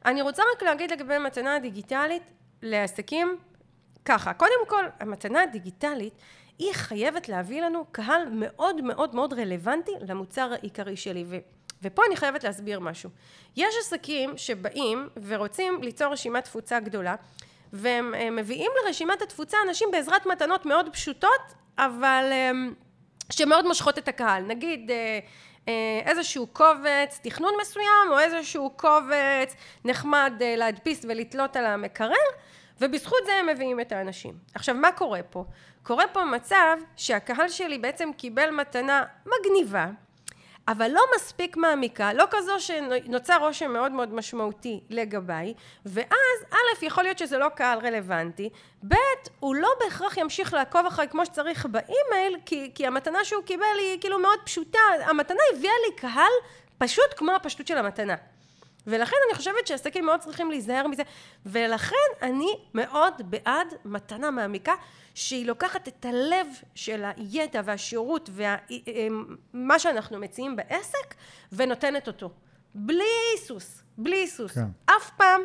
[0.04, 2.22] אני רוצה רק להגיד לגבי מתנה דיגיטלית
[2.62, 3.36] לעסקים,
[4.04, 6.14] ככה, קודם כל, המתנה הדיגיטלית,
[6.58, 11.24] היא חייבת להביא לנו קהל מאוד מאוד מאוד רלוונטי למוצר העיקרי שלי.
[11.26, 11.36] ו...
[11.82, 13.10] ופה אני חייבת להסביר משהו.
[13.56, 17.14] יש עסקים שבאים ורוצים ליצור רשימת תפוצה גדולה,
[17.72, 22.50] והם אה, מביאים לרשימת התפוצה אנשים בעזרת מתנות מאוד פשוטות, אבל אה,
[23.32, 24.42] שמאוד מושכות את הקהל.
[24.42, 24.90] נגיד,
[26.06, 32.14] איזשהו קובץ תכנון מסוים, או איזשהו קובץ נחמד להדפיס ולתלות על המקרר,
[32.80, 34.34] ובזכות זה הם מביאים את האנשים.
[34.54, 35.44] עכשיו, מה קורה פה?
[35.82, 39.86] קורה פה מצב שהקהל שלי בעצם קיבל מתנה מגניבה,
[40.68, 45.54] אבל לא מספיק מעמיקה, לא כזו שנוצר רושם מאוד מאוד משמעותי לגביי,
[45.86, 48.50] ואז א', יכול להיות שזה לא קהל רלוונטי,
[48.88, 48.94] ב',
[49.40, 54.00] הוא לא בהכרח ימשיך לעקוב אחרי כמו שצריך באימייל, כי, כי המתנה שהוא קיבל היא
[54.00, 56.32] כאילו מאוד פשוטה, המתנה הביאה לי קהל
[56.78, 58.14] פשוט כמו הפשטות של המתנה.
[58.86, 61.02] ולכן אני חושבת שעסקים מאוד צריכים להיזהר מזה,
[61.46, 64.72] ולכן אני מאוד בעד מתנה מעמיקה,
[65.14, 71.14] שהיא לוקחת את הלב של הידע והשירות ומה אמ, שאנחנו מציעים בעסק,
[71.52, 72.30] ונותנת אותו.
[72.74, 74.52] בלי היסוס, בלי היסוס.
[74.52, 74.66] כן.
[74.86, 75.40] אף פעם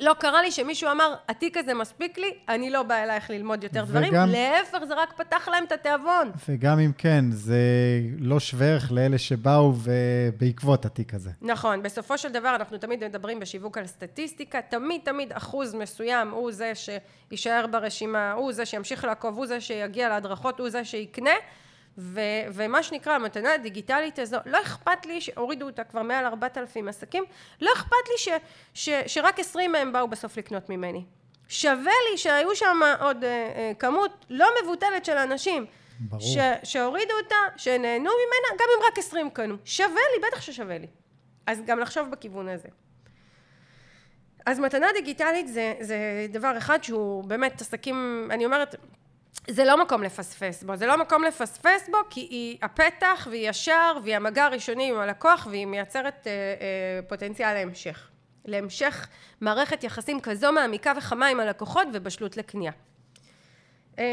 [0.00, 3.84] לא קרה לי שמישהו אמר, התיק הזה מספיק לי, אני לא באה אלייך ללמוד יותר
[3.88, 6.30] וגם, דברים, להפך, זה רק פתח להם את התיאבון.
[6.48, 7.58] וגם אם כן, זה
[8.18, 9.72] לא שווה ערך לאלה שבאו
[10.38, 11.30] בעקבות התיק הזה.
[11.42, 16.52] נכון, בסופו של דבר אנחנו תמיד מדברים בשיווק על סטטיסטיקה, תמיד תמיד אחוז מסוים הוא
[16.52, 21.30] זה שיישאר ברשימה, הוא זה שימשיך לעקוב, הוא זה שיגיע להדרכות, הוא זה שיקנה.
[21.98, 22.20] ו,
[22.52, 27.24] ומה שנקרא המתנה הדיגיטלית הזו, לא אכפת לי שהורידו אותה כבר מעל 4,000 עסקים,
[27.60, 28.28] לא אכפת לי ש,
[28.74, 31.04] ש, שרק 20 מהם באו בסוף לקנות ממני.
[31.48, 35.66] שווה לי שהיו שם עוד uh, uh, כמות לא מבוטלת של אנשים
[36.18, 39.56] ש, שהורידו אותה, שנהנו ממנה, גם אם רק 20 קנו.
[39.64, 40.86] שווה לי, בטח ששווה לי.
[41.46, 42.68] אז גם לחשוב בכיוון הזה.
[44.46, 48.74] אז מתנה דיגיטלית זה, זה דבר אחד שהוא באמת עסקים, אני אומרת,
[49.48, 53.98] זה לא מקום לפספס בו, זה לא מקום לפספס בו כי היא הפתח והיא ישר
[54.02, 58.08] והיא המגע הראשוני עם הלקוח והיא מייצרת אה, אה, פוטנציאל להמשך.
[58.44, 59.08] להמשך
[59.40, 62.72] מערכת יחסים כזו מעמיקה וחמה עם הלקוחות ובשלות לקנייה.
[63.98, 64.04] אה,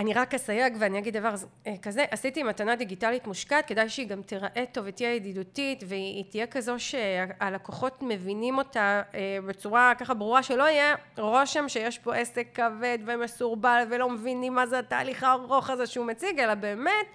[0.00, 1.34] אני רק אסייג ואני אגיד דבר
[1.66, 6.46] אה, כזה, עשיתי מתנה דיגיטלית מושקעת, כדאי שהיא גם תיראה טוב ותהיה ידידותית והיא תהיה
[6.46, 12.98] כזו שהלקוחות מבינים אותה אה, בצורה ככה ברורה, שלא יהיה רושם שיש פה עסק כבד
[13.06, 17.06] ומסורבל ולא מבינים מה זה התהליך הארוך הזה שהוא מציג, אלא באמת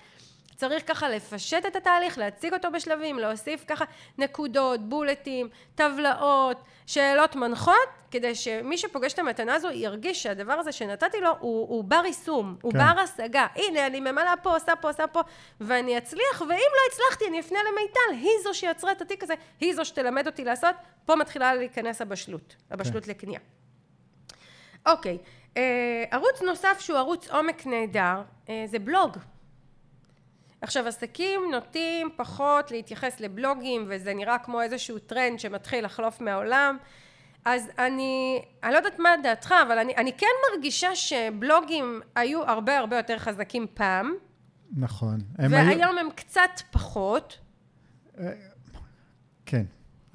[0.55, 3.85] צריך ככה לפשט את התהליך, להציג אותו בשלבים, להוסיף ככה
[4.17, 7.75] נקודות, בולטים, טבלאות, שאלות מנחות,
[8.11, 12.55] כדי שמי שפוגש את המתנה הזו ירגיש שהדבר הזה שנתתי לו הוא, הוא בר יישום,
[12.61, 12.77] הוא כן.
[12.77, 13.47] בר השגה.
[13.55, 15.21] הנה, אני ממלאה פה, עושה פה, עושה פה,
[15.61, 19.75] ואני אצליח, ואם לא הצלחתי, אני אפנה למיטל, היא זו שיצרה את התיק הזה, היא
[19.75, 23.11] זו שתלמד אותי לעשות, פה מתחילה להיכנס הבשלות, הבשלות כן.
[23.11, 23.39] לקנייה.
[24.85, 25.17] אוקיי,
[25.57, 29.17] אה, ערוץ נוסף שהוא ערוץ עומק נהדר, אה, זה בלוג.
[30.61, 36.77] עכשיו עסקים נוטים פחות להתייחס לבלוגים וזה נראה כמו איזשהו טרנד שמתחיל לחלוף מהעולם.
[37.45, 42.77] אז אני, אני לא יודעת מה דעתך אבל אני, אני כן מרגישה שבלוגים היו הרבה
[42.77, 44.13] הרבה יותר חזקים פעם.
[44.75, 45.17] נכון.
[45.37, 45.99] והיום היו...
[45.99, 47.37] הם קצת פחות.
[48.19, 48.31] אה,
[49.45, 49.65] כן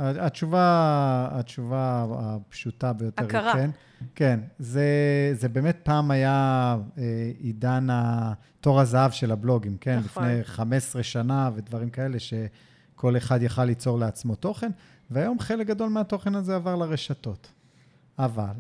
[0.01, 3.53] התשובה, התשובה הפשוטה ביותר הכרה.
[3.53, 3.71] היא כן.
[4.15, 4.85] כן, זה,
[5.33, 7.87] זה באמת פעם היה אה, עידן
[8.61, 9.99] תור הזהב של הבלוגים, כן?
[9.99, 10.25] נכון.
[10.25, 14.71] לפני 15 שנה ודברים כאלה, שכל אחד יכל ליצור לעצמו תוכן,
[15.11, 17.53] והיום חלק גדול מהתוכן הזה עבר לרשתות.
[18.19, 18.53] אבל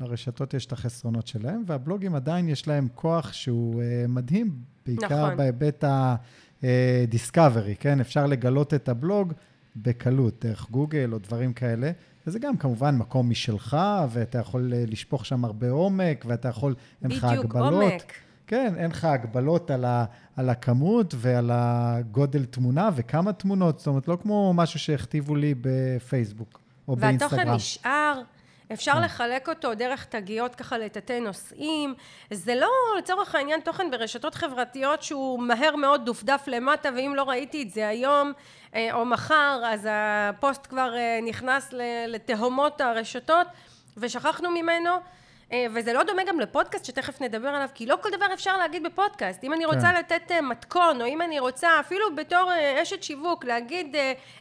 [0.00, 4.54] לרשתות יש את החסרונות שלהם, והבלוגים עדיין יש להם כוח שהוא אה, מדהים,
[4.86, 5.36] בעיקר נכון.
[5.36, 8.00] בהיבט ה-discovery, אה, כן?
[8.00, 9.32] אפשר לגלות את הבלוג
[9.76, 11.90] בקלות, דרך גוגל או דברים כאלה.
[12.26, 13.76] וזה גם כמובן מקום משלך,
[14.10, 17.72] ואתה יכול אה, לשפוך שם הרבה עומק, ואתה יכול, אין לך הגבלות.
[17.72, 18.12] בדיוק, עומק.
[18.46, 20.04] כן, אין לך הגבלות על, ה,
[20.36, 26.60] על הכמות ועל הגודל תמונה וכמה תמונות, זאת אומרת, לא כמו משהו שהכתיבו לי בפייסבוק
[26.88, 27.38] או והתוכן באינסטגרם.
[27.38, 28.20] והתוכן נשאר.
[28.72, 29.02] אפשר כן.
[29.02, 31.94] לחלק אותו דרך תגיות ככה לתתי נושאים.
[32.30, 37.62] זה לא לצורך העניין תוכן ברשתות חברתיות שהוא מהר מאוד דופדף למטה, ואם לא ראיתי
[37.62, 38.32] את זה היום
[38.74, 41.74] אה, או מחר, אז הפוסט כבר אה, נכנס
[42.08, 43.46] לתהומות הרשתות
[43.96, 44.90] ושכחנו ממנו.
[45.52, 48.82] אה, וזה לא דומה גם לפודקאסט שתכף נדבר עליו, כי לא כל דבר אפשר להגיד
[48.82, 49.44] בפודקאסט.
[49.44, 49.94] אם אני רוצה כן.
[49.94, 52.50] לתת מתכון, או אם אני רוצה, אפילו בתור
[52.82, 53.96] אשת שיווק, להגיד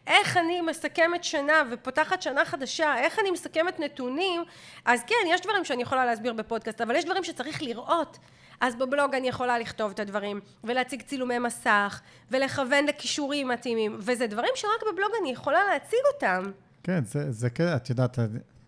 [0.08, 4.44] איך אני מסכמת שנה ופותחת שנה חדשה, איך אני מסכמת נתונים,
[4.86, 8.18] אז כן, יש דברים שאני יכולה להסביר בפודקאסט, אבל יש דברים שצריך לראות.
[8.62, 14.52] אז בבלוג אני יכולה לכתוב את הדברים, ולהציג צילומי מסך, ולכוון לכישורים מתאימים, וזה דברים
[14.56, 16.52] שרק בבלוג אני יכולה להציג אותם.
[16.84, 18.20] כן, זה, זה כן, את יודעת,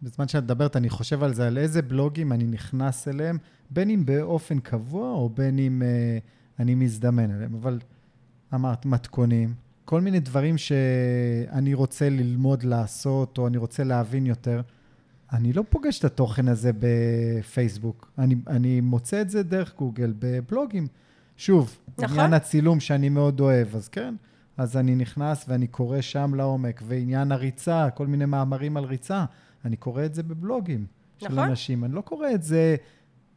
[0.03, 3.37] בזמן שאת מדברת, אני חושב על זה, על איזה בלוגים אני נכנס אליהם,
[3.69, 6.17] בין אם באופן קבוע, או בין אם אה,
[6.59, 7.55] אני מזדמן אליהם.
[7.55, 7.79] אבל
[8.53, 9.53] אמרת, מתכונים,
[9.85, 14.61] כל מיני דברים שאני רוצה ללמוד לעשות, או אני רוצה להבין יותר.
[15.33, 18.11] אני לא פוגש את התוכן הזה בפייסבוק.
[18.17, 20.87] אני, אני מוצא את זה דרך גוגל בבלוגים.
[21.37, 22.09] שוב, נכון.
[22.09, 24.15] עניין הצילום שאני מאוד אוהב, אז כן.
[24.57, 29.25] אז אני נכנס ואני קורא שם לעומק, ועניין הריצה, כל מיני מאמרים על ריצה,
[29.65, 30.85] אני קורא את זה בבלוגים
[31.17, 31.39] של נכון.
[31.39, 31.83] אנשים.
[31.83, 32.75] אני לא קורא את זה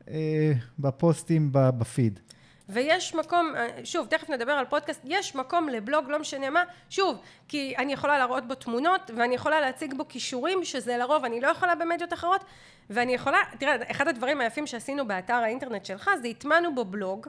[0.09, 2.21] אה, בפוסטים בפיד.
[2.69, 7.19] ויש מקום, אה, שוב, תכף נדבר על פודקאסט, יש מקום לבלוג, לא משנה מה, שוב,
[7.49, 11.49] כי אני יכולה להראות בו תמונות, ואני יכולה להציג בו כישורים, שזה לרוב אני לא
[11.49, 12.45] יכולה במדיות אחרות,
[12.91, 17.27] ואני יכולה, תראה, אחד הדברים היפים שעשינו באתר האינטרנט שלך, זה הטמענו בו בלוג,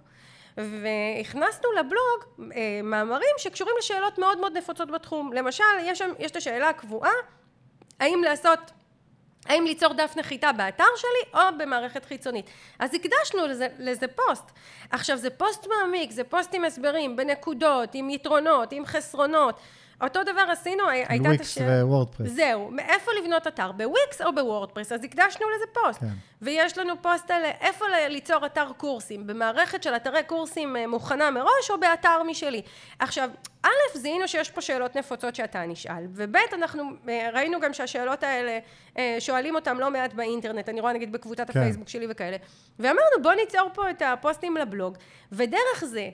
[0.58, 5.34] והכנסנו לבלוג אה, מאמרים שקשורים לשאלות מאוד מאוד נפוצות בתחום.
[5.34, 7.12] למשל, יש שם, יש את השאלה הקבועה,
[8.00, 8.72] האם לעשות
[9.48, 12.50] האם ליצור דף נחיתה באתר שלי או במערכת חיצונית.
[12.80, 14.52] אז הקדשנו לזה, לזה פוסט.
[14.92, 19.60] עכשיו זה פוסט מעמיק, זה פוסט עם הסברים, בנקודות, עם יתרונות, עם חסרונות.
[20.02, 21.86] אותו דבר עשינו, הייתה את Wix השאלה...
[21.86, 22.30] ו WordPress.
[22.30, 23.72] זהו, מאיפה לבנות אתר?
[23.72, 24.92] ב Wix או ב WordPress?
[24.92, 26.00] אז הקדשנו לזה פוסט.
[26.00, 26.08] כן.
[26.42, 31.70] ויש לנו פוסט על איפה ליצור אתר קורסים, במערכת של אתרי קורסים אה, מוכנה מראש
[31.70, 32.62] או באתר משלי.
[33.00, 33.30] עכשיו,
[33.64, 38.60] א', זיהינו שיש פה שאלות נפוצות שאתה נשאל, וב', אנחנו אה, ראינו גם שהשאלות האלה,
[38.98, 41.60] אה, שואלים אותם לא מעט באינטרנט, אני רואה נגיד בקבוצת כן.
[41.60, 42.38] הפייסבוק שלי וכאלה,
[42.80, 44.98] ואמרנו בוא ניצור פה את הפוסטים לבלוג,
[45.32, 46.10] ודרך זה,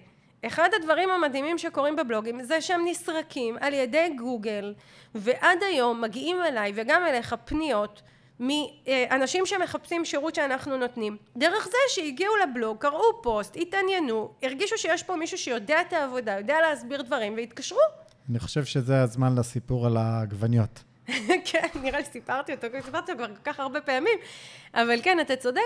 [0.48, 4.74] אחד הדברים המדהימים שקורים בבלוגים זה שהם נסרקים על ידי גוגל
[5.16, 8.02] ועד היום מגיעים אליי וגם אליך פניות
[8.40, 15.16] מאנשים שמחפשים שירות שאנחנו נותנים דרך זה שהגיעו לבלוג, קראו פוסט, התעניינו, הרגישו שיש פה
[15.16, 17.80] מישהו שיודע את העבודה, יודע להסביר דברים והתקשרו
[18.30, 20.84] אני חושב שזה הזמן לסיפור על העגבניות.
[21.52, 24.20] כן, נראה לי סיפרתי אותו, סיפרתי אותו כבר כל כך הרבה פעמים,
[24.74, 25.62] אבל כן, אתה צודק.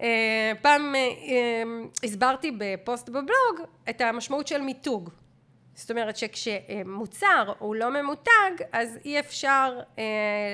[0.00, 1.62] אה, פעם אה, אה,
[2.04, 5.10] הסברתי בפוסט בבלוג את המשמעות של מיתוג.
[5.80, 10.04] זאת אומרת שכשמוצר הוא לא ממותג, אז אי אפשר אה,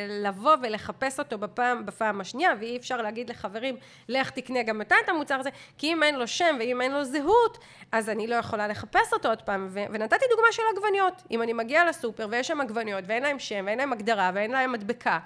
[0.09, 3.77] לבוא ולחפש אותו בפעם, בפעם השנייה, ואי אפשר להגיד לחברים,
[4.09, 7.05] לך תקנה גם אתה את המוצר הזה, כי אם אין לו שם ואם אין לו
[7.05, 7.59] זהות,
[7.93, 9.69] אז אני לא יכולה לחפש אותו עוד פעם.
[9.73, 11.23] ונתתי דוגמה של עגבניות.
[11.31, 14.73] אם אני מגיעה לסופר ויש שם עגבניות ואין להם שם ואין להם הגדרה ואין להם
[14.73, 15.19] מדבקה,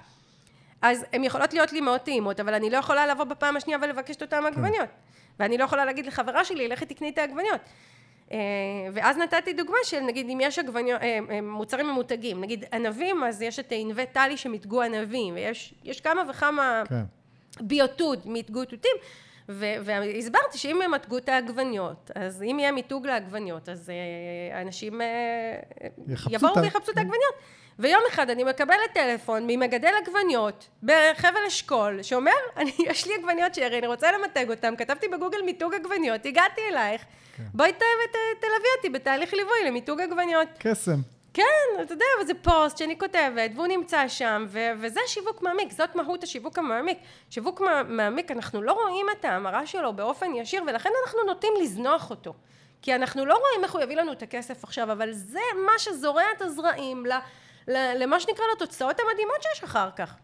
[0.83, 4.17] אז הן יכולות להיות לי מאוד טעימות, אבל אני לא יכולה לבוא בפעם השנייה ולבקש
[4.17, 4.89] את אותן עגבניות.
[5.41, 7.61] ואני לא יכולה להגיד לחברה שלי, לכי תקני את העגבניות.
[8.33, 8.39] אה,
[8.93, 13.43] ואז נתתי דוגמה של נגיד אם יש עגבניות, אה, אה, מוצרים ממותגים, נגיד ענבים, אז
[13.43, 17.03] יש את ענבי טלי שמיתגו ענבים, ויש יש כמה וכמה כן.
[17.61, 18.97] ביוטוד מיתגו תותים,
[19.49, 23.93] והסברתי שאם הם מתגו את העגבניות, אז אם יהיה מיתוג לעגבניות, אז
[24.61, 25.01] אנשים
[26.31, 27.35] יבואו ויחפשו את העגבניות.
[27.81, 33.79] ויום אחד אני מקבלת טלפון ממגדל עגבניות בחבל אשכול, שאומר, אני, יש לי עגבניות שרי,
[33.79, 37.03] אני רוצה למתג אותם, כתבתי בגוגל מיתוג עגבניות, הגעתי אלייך,
[37.37, 37.43] כן.
[37.55, 40.49] בואי ת- ת- תלווי אותי בתהליך ליווי למיתוג עגבניות.
[40.59, 40.97] קסם.
[41.35, 41.43] כן,
[41.83, 46.23] אתה יודע, וזה פוסט שאני כותבת, והוא נמצא שם, ו- וזה שיווק מעמיק, זאת מהות
[46.23, 46.99] השיווק המעמיק.
[47.31, 52.11] שיווק מע- מעמיק, אנחנו לא רואים את ההמרה שלו באופן ישיר, ולכן אנחנו נוטים לזנוח
[52.11, 52.35] אותו.
[52.83, 56.23] כי אנחנו לא רואים איך הוא יביא לנו את הכסף עכשיו, אבל זה מה שזורע
[56.37, 57.19] את הזרעים ל-
[57.69, 60.15] למה שנקרא לתוצאות המדהימות שיש אחר כך.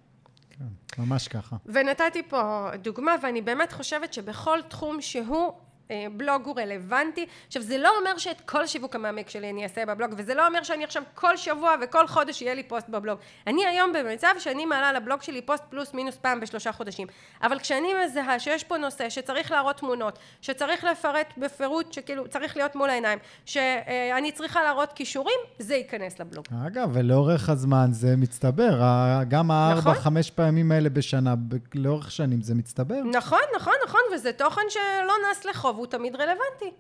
[0.51, 0.65] כן,
[0.99, 1.57] ממש ככה.
[1.67, 5.53] ונתתי פה דוגמה, ואני באמת חושבת שבכל תחום שהוא,
[5.91, 7.27] אה, בלוג הוא רלוונטי.
[7.47, 10.63] עכשיו, זה לא אומר שאת כל השיווק המעמיק שלי אני אעשה בבלוג, וזה לא אומר
[10.63, 13.19] שאני עכשיו כל שבוע וכל חודש יהיה לי פוסט בבלוג.
[13.47, 17.07] אני היום במצב שאני מעלה לבלוג שלי פוסט פלוס מינוס פעם בשלושה חודשים.
[17.43, 22.77] אבל כשאני מזהה שיש פה נושא שצריך להראות תמונות, שצריך לפרט בפירוט, שכאילו צריך להיות
[22.77, 26.45] מול העיניים, שאני צריכה להראות כישורים, זה ייכנס לבלוג.
[26.67, 28.81] אגב, ולאורך הזמן זה מצטבר.
[29.29, 29.95] גם הארבע, נכון.
[29.95, 31.35] חמש פעמים האלה בשנה,
[31.75, 33.03] לאורך שנים זה מצטבר.
[33.13, 36.73] נכון, נכון, נכון, וזה תוכן שלא נס לחוב, הוא תמיד רלוונטי.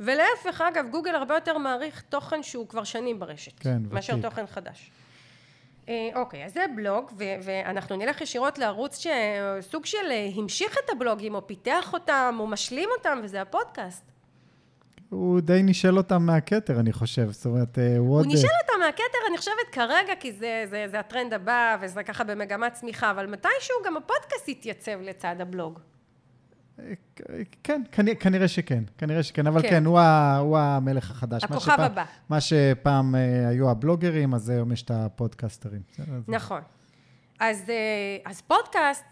[0.00, 3.60] ולהפך, אגב, גוגל הרבה יותר מעריך תוכן שהוא כבר שנים ברשת.
[3.60, 4.24] כן, מאשר ותיק.
[4.24, 4.90] תוכן חדש.
[5.88, 10.90] אה, אוקיי, אז זה בלוג, ו- ואנחנו נלך ישירות לערוץ שסוג של אה, המשיך את
[10.90, 14.04] הבלוגים, או פיתח אותם, או משלים אותם, וזה הפודקאסט.
[15.08, 17.30] הוא די נישל אותם מהכתר, אני חושב.
[17.30, 18.24] זאת אומרת, אה, הוא עוד...
[18.24, 22.24] הוא נישל אותם מהכתר, אני חושבת, כרגע, כי זה, זה, זה הטרנד הבא, וזה ככה
[22.24, 25.78] במגמת צמיחה, אבל מתישהו גם הפודקאסט יתייצב לצד הבלוג.
[27.64, 29.68] כן, כנראה, כנראה שכן, כנראה שכן, אבל כן.
[29.70, 31.42] כן, הוא, ה, הוא המלך החדש.
[31.42, 32.04] מה הכוכב שפעם- הבא.
[32.28, 34.90] מה שפעם אה, היו הבלוגרים, אז היום יש את
[35.98, 36.60] אז- נכון.
[37.40, 37.74] אז, אה,
[38.30, 39.04] אז פודקאסט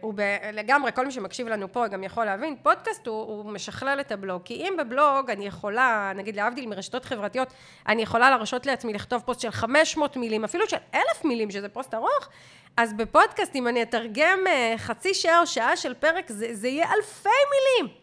[0.00, 0.20] הוא ב,
[0.52, 4.42] לגמרי, כל מי שמקשיב לנו פה גם יכול להבין, פודקאסט הוא, הוא משכלל את הבלוג.
[4.44, 7.52] כי אם בבלוג אני יכולה, נגיד להבדיל מרשתות חברתיות,
[7.88, 11.94] אני יכולה להרשות לעצמי לכתוב פוסט של 500 מילים, אפילו של אלף מילים, שזה פוסט
[11.94, 12.28] ארוך,
[12.76, 16.86] אז בפודקאסט, אם אני אתרגם אה, חצי שעה או שעה של פרק, זה, זה יהיה
[16.96, 17.94] אלפי מילים.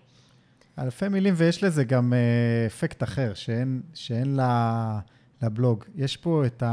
[0.79, 4.39] אלפי מילים, ויש לזה גם אה, אפקט אחר, שאין, שאין
[5.41, 5.83] לבלוג.
[5.95, 6.63] יש פה את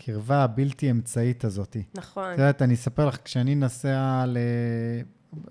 [0.00, 1.76] הקרבה הבלתי אמצעית הזאת.
[1.94, 2.32] נכון.
[2.32, 4.38] את יודעת, אני אספר לך, כשאני נוסע ל...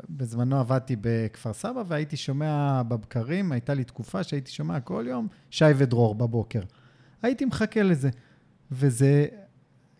[0.10, 5.66] בזמנו עבדתי בכפר סבא והייתי שומע בבקרים, הייתה לי תקופה שהייתי שומע כל יום שי
[5.76, 6.62] ודרור בבוקר.
[7.22, 8.10] הייתי מחכה לזה.
[8.72, 9.26] וזה,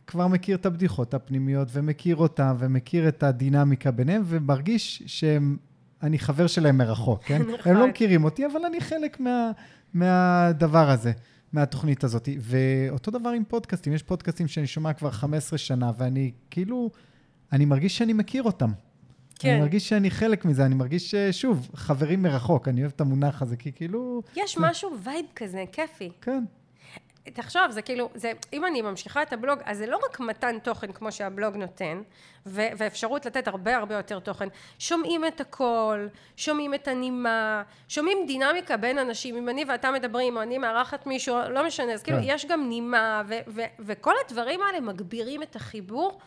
[0.08, 5.58] כבר מכיר את הבדיחות הפנימיות ומכיר אותם ומכיר את הדינמיקה ביניהם ומרגיש שהם,
[6.04, 7.42] אני חבר שלהם מרחוק, כן?
[7.54, 7.72] נכון.
[7.72, 9.52] הם לא מכירים אותי, אבל אני חלק מה,
[9.94, 11.12] מהדבר הזה.
[11.54, 12.30] מהתוכנית הזאת.
[12.40, 16.90] ואותו דבר עם פודקאסטים, יש פודקאסטים שאני שומע כבר 15 שנה, ואני כאילו,
[17.52, 18.72] אני מרגיש שאני מכיר אותם.
[19.40, 19.50] כן.
[19.50, 23.42] אני מרגיש שאני חלק מזה, אני מרגיש, ש- שוב, חברים מרחוק, אני אוהב את המונח
[23.42, 24.22] הזה, כי כאילו...
[24.36, 26.12] יש משהו, וייב כזה, כיפי.
[26.22, 26.44] כן,
[27.34, 30.92] תחשוב, זה כאילו, זה, אם אני ממשיכה את הבלוג, אז זה לא רק מתן תוכן
[30.92, 32.02] כמו שהבלוג נותן,
[32.46, 34.48] ו- ואפשרות לתת הרבה הרבה יותר תוכן.
[34.80, 39.36] שומעים את הקול, שומעים את הנימה, שומעים דינמיקה בין אנשים.
[39.38, 42.24] אם אני ואתה מדברים, או אני מארחת מישהו, לא משנה, אז כאילו, כן.
[42.28, 46.20] יש גם נימה, ו- ו- וכל הדברים האלה מגבירים את החיבור,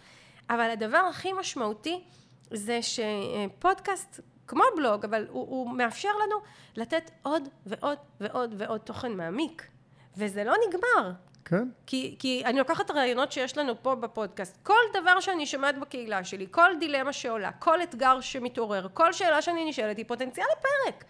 [0.50, 2.04] אבל הדבר הכי משמעותי
[2.50, 6.36] זה שפודקאסט, כמו בלוג, אבל הוא, הוא מאפשר לנו
[6.76, 9.68] לתת עוד ועוד ועוד ועוד תוכן מעמיק.
[10.16, 11.10] וזה לא נגמר.
[11.44, 11.64] כן.
[11.86, 16.24] כי, כי אני לוקחת את הרעיונות שיש לנו פה בפודקאסט, כל דבר שאני שומעת בקהילה
[16.24, 21.04] שלי, כל דילמה שעולה, כל אתגר שמתעורר, כל שאלה שאני נשאלת היא פוטנציאל לפרק.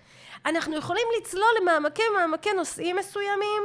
[0.46, 3.62] אנחנו יכולים לצלול למעמקי מעמקי נושאים מסוימים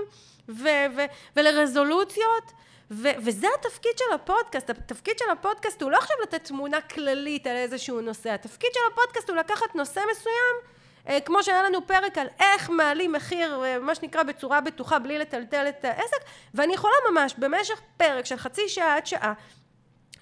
[0.49, 2.51] ו- ו- ולרזולוציות,
[2.91, 4.69] ו- וזה התפקיד של הפודקאסט.
[4.69, 9.29] התפקיד של הפודקאסט הוא לא עכשיו לתת תמונה כללית על איזשהו נושא, התפקיד של הפודקאסט
[9.29, 10.76] הוא לקחת נושא מסוים
[11.25, 15.65] כמו שהיה לנו פרק על איך מעלים מחיר, אה, מה שנקרא בצורה בטוחה, בלי לטלטל
[15.69, 16.17] את העסק,
[16.53, 19.33] ואני יכולה ממש במשך פרק של חצי שעה עד שעה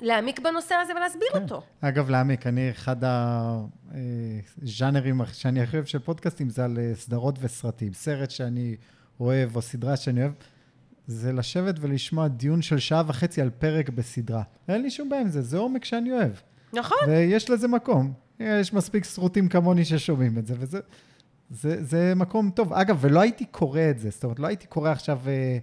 [0.01, 1.43] להעמיק בנושא הזה ולהסביר כן.
[1.43, 1.61] אותו.
[1.81, 2.95] אגב, להעמיק, אני, אחד
[4.61, 7.93] הז'אנרים שאני הכי אוהב של פודקאסטים זה על אה, סדרות וסרטים.
[7.93, 8.75] סרט שאני
[9.19, 10.31] אוהב או סדרה שאני אוהב,
[11.07, 14.43] זה לשבת ולשמוע דיון של שעה וחצי על פרק בסדרה.
[14.67, 16.33] אין לי שום בעיה עם זה, זה עומק שאני אוהב.
[16.73, 16.97] נכון?
[17.07, 18.24] ויש לזה מקום.
[18.39, 20.79] יש מספיק סרוטים כמוני ששומעים את זה, וזה
[21.49, 22.73] זה, זה מקום טוב.
[22.73, 25.57] אגב, ולא הייתי קורא את זה, זאת אומרת, לא הייתי קורא עכשיו אה,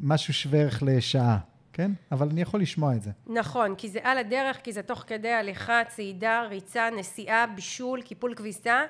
[0.00, 1.38] משהו שווה ערך לשעה,
[1.72, 1.90] כן?
[2.12, 3.10] אבל אני יכול לשמוע את זה.
[3.26, 8.34] נכון, כי זה על הדרך, כי זה תוך כדי הליכה, צעידה, ריצה, נסיעה, בישול, קיפול
[8.34, 8.82] כביסה,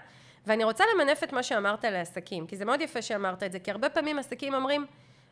[0.46, 3.70] ואני רוצה למנף את מה שאמרת לעסקים, כי זה מאוד יפה שאמרת את זה, כי
[3.70, 4.86] הרבה פעמים עסקים אומרים,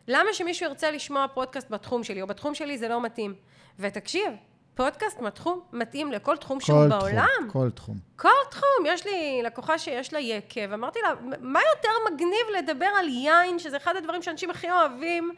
[0.09, 3.35] למה שמישהו ירצה לשמוע פודקאסט בתחום שלי, או בתחום שלי זה לא מתאים.
[3.79, 4.33] ותקשיב,
[4.75, 7.27] פודקאסט מתחום, מתאים לכל תחום שהוא כל בעולם.
[7.49, 7.97] תחום, כל תחום.
[8.17, 13.09] כל תחום, יש לי לקוחה שיש לה יקב, אמרתי לה, מה יותר מגניב לדבר על
[13.09, 15.33] יין, שזה אחד הדברים שאנשים הכי אוהבים,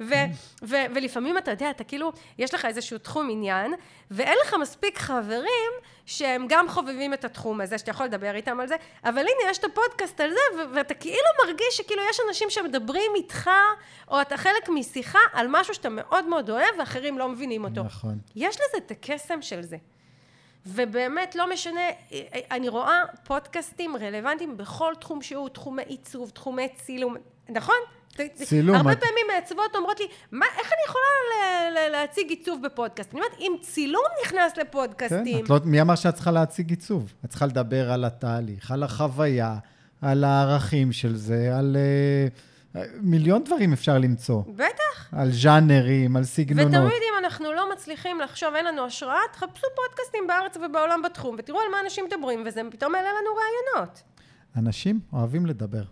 [0.00, 0.14] ו-
[0.62, 3.74] ו- ולפעמים אתה יודע, אתה כאילו, יש לך איזשהו תחום עניין,
[4.10, 5.72] ואין לך מספיק חברים
[6.06, 9.58] שהם גם חובבים את התחום הזה, שאתה יכול לדבר איתם על זה, אבל הנה, יש
[9.58, 13.50] את הפודקאסט על זה, ו- ואתה כאילו מרגיש שכאילו יש אנשים שמדברים איתך,
[14.08, 17.82] או אתה חלק משיחה על משהו שאתה מאוד מאוד אוהב, ואחרים לא מבינים אותו.
[17.84, 18.18] נכון.
[18.36, 19.76] יש לזה את הקסם של זה.
[20.66, 21.80] ובאמת לא משנה,
[22.50, 27.16] אני רואה פודקאסטים רלוונטיים בכל תחום שהוא, תחומי עיצוב, תחומי צילום,
[27.48, 27.76] נכון?
[28.34, 32.62] צילום, הרבה את- פעמים מעצבות אומרות לי, מה, איך אני יכולה ל- ל- להציג עיצוב
[32.66, 33.12] בפודקאסט?
[33.12, 37.12] אני אומרת, אם צילום נכנס כן, לפודקאסטים, את לא, מי אמר שאת צריכה להציג עיצוב?
[37.24, 39.56] את צריכה לדבר על התהליך, על החוויה,
[40.02, 41.76] על הערכים של זה, על
[42.74, 44.42] uh, מיליון דברים אפשר למצוא.
[44.56, 45.08] בטח.
[45.12, 46.68] על ז'אנרים, על סגנונות.
[46.68, 51.58] ותמיד אם אנחנו לא מצליחים לחשוב, אין לנו השראה, תחפשו פודקאסטים בארץ ובעולם בתחום, ותראו
[51.60, 54.02] על מה אנשים מדברים, וזה פתאום העלה לנו רעיונות.
[54.56, 55.82] אנשים אוהבים לדבר.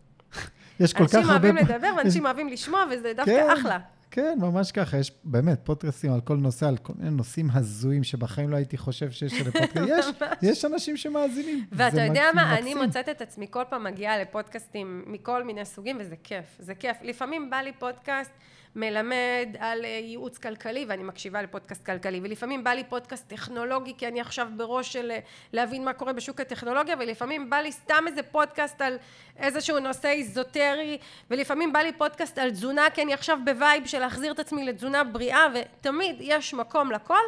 [0.80, 1.26] יש כל כך הרבה...
[1.28, 3.78] אנשים אוהבים לדבר ואנשים אוהבים לשמוע, וזה דווקא כן, אחלה.
[4.10, 4.96] כן, ממש ככה.
[4.98, 9.10] יש באמת פודקאסטים על כל נושא, על כל מיני נושאים הזויים שבחיים לא הייתי חושב
[9.10, 9.76] שיש לפודקאסט.
[9.98, 10.06] יש,
[10.42, 11.64] יש אנשים שמאזינים.
[11.72, 12.82] ואתה יודע מק- מה, אני מקסים.
[12.86, 16.96] מוצאת את עצמי כל פעם מגיעה לפודקאסטים מכל מיני סוגים, וזה כיף, זה כיף.
[17.02, 18.30] לפעמים בא לי פודקאסט
[18.76, 24.08] מלמד על אה, ייעוץ כלכלי, ואני מקשיבה לפודקאסט כלכלי, ולפעמים בא לי פודקאסט טכנולוגי, כי
[24.08, 25.18] אני עכשיו בראש של אה,
[25.52, 28.98] להבין מה קורה בשוק הטכנולוגיה, ולפעמים בא לי סתם איזה פודקאסט על
[29.36, 30.98] איזשהו נושא איזוטרי,
[31.30, 35.04] ולפעמים בא לי פודקאסט על תזונה, כי אני עכשיו בווייב של להחזיר את עצמי לתזונה
[35.04, 37.22] בריאה, ותמיד יש מקום לכל.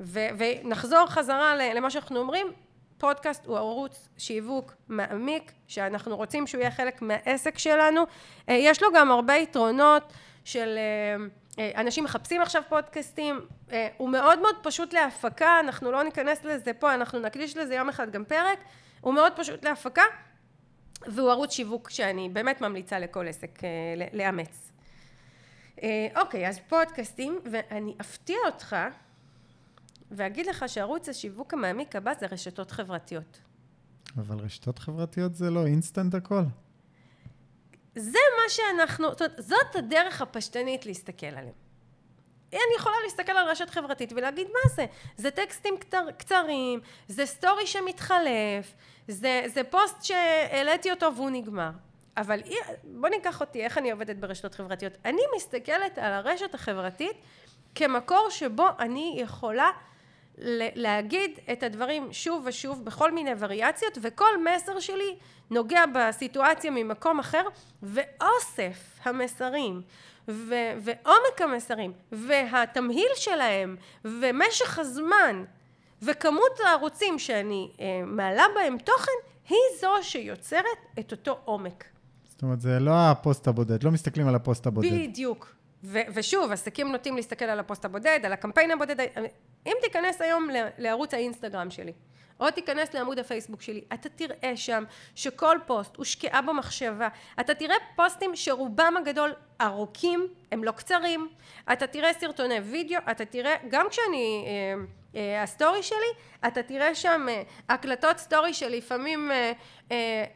[0.00, 2.46] ו- ונחזור חזרה למה שאנחנו אומרים,
[2.98, 8.02] פודקאסט הוא ערוץ שיווק מעמיק, שאנחנו רוצים שהוא יהיה חלק מהעסק שלנו.
[8.48, 10.12] אה, יש לו גם הרבה יתרונות
[10.52, 10.78] של...
[10.78, 11.26] אה,
[11.58, 13.40] אה, אנשים מחפשים עכשיו פודקאסטים,
[13.72, 17.88] אה, הוא מאוד מאוד פשוט להפקה, אנחנו לא ניכנס לזה פה, אנחנו נקדיש לזה יום
[17.88, 18.58] אחד גם פרק,
[19.00, 20.02] הוא מאוד פשוט להפקה,
[21.06, 23.58] והוא ערוץ שיווק שאני באמת ממליצה לכל עסק
[24.12, 24.72] לאמץ.
[26.16, 28.76] אוקיי, אז פודקאסטים, ואני אפתיע אותך
[30.10, 33.40] ואגיד לך שערוץ השיווק המעמיק הבא זה רשתות חברתיות.
[34.16, 36.42] אבל רשתות חברתיות זה לא אינסטנט הכל.
[37.94, 41.54] זה מה שאנחנו, זאת אומרת, זאת הדרך הפשטנית להסתכל עליהם.
[42.52, 44.86] אני יכולה להסתכל על רשת חברתית ולהגיד מה זה?
[45.16, 48.74] זה טקסטים קצר, קצרים, זה סטורי שמתחלף,
[49.08, 51.70] זה, זה פוסט שהעליתי אותו והוא נגמר.
[52.16, 52.40] אבל
[52.84, 54.92] בוא ניקח אותי, איך אני עובדת ברשתות חברתיות.
[55.04, 57.16] אני מסתכלת על הרשת החברתית
[57.74, 59.70] כמקור שבו אני יכולה
[60.74, 65.16] להגיד את הדברים שוב ושוב בכל מיני וריאציות וכל מסר שלי
[65.50, 67.42] נוגע בסיטואציה ממקום אחר
[67.82, 69.82] ואוסף המסרים
[70.28, 75.44] ו- ועומק המסרים והתמהיל שלהם ומשך הזמן
[76.02, 79.12] וכמות הערוצים שאני אה, מעלה בהם תוכן
[79.48, 80.64] היא זו שיוצרת
[80.98, 81.84] את אותו עומק.
[82.28, 84.88] זאת אומרת, זה לא הפוסט הבודד, לא מסתכלים על הפוסט הבודד.
[84.92, 85.54] בדיוק.
[85.84, 89.06] ו- ושוב, עסקים נוטים להסתכל על הפוסט הבודד, על הקמפיין הבודד.
[89.66, 91.92] אם תיכנס היום לערוץ האינסטגרם שלי,
[92.40, 97.08] או תיכנס לעמוד הפייסבוק שלי, אתה תראה שם שכל פוסט הושקעה בו מחשבה.
[97.40, 101.28] אתה תראה פוסטים שרובם הגדול ארוכים, הם לא קצרים.
[101.72, 104.44] אתה תראה סרטוני וידאו, אתה תראה, גם כשאני...
[104.46, 105.98] אה, הסטורי שלי,
[106.46, 109.30] אתה תראה שם אה, הקלטות סטורי שלפעמים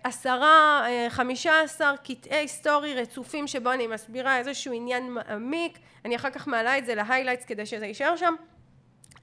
[0.05, 6.47] עשרה, חמישה עשר קטעי סטורי רצופים שבו אני מסבירה איזשהו עניין מעמיק, אני אחר כך
[6.47, 8.35] מעלה את זה ל highlights כדי שזה יישאר שם.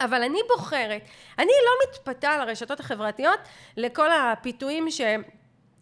[0.01, 1.01] אבל אני בוחרת,
[1.39, 3.39] אני לא מתפתה על הרשתות החברתיות
[3.77, 5.01] לכל הפיתויים ש...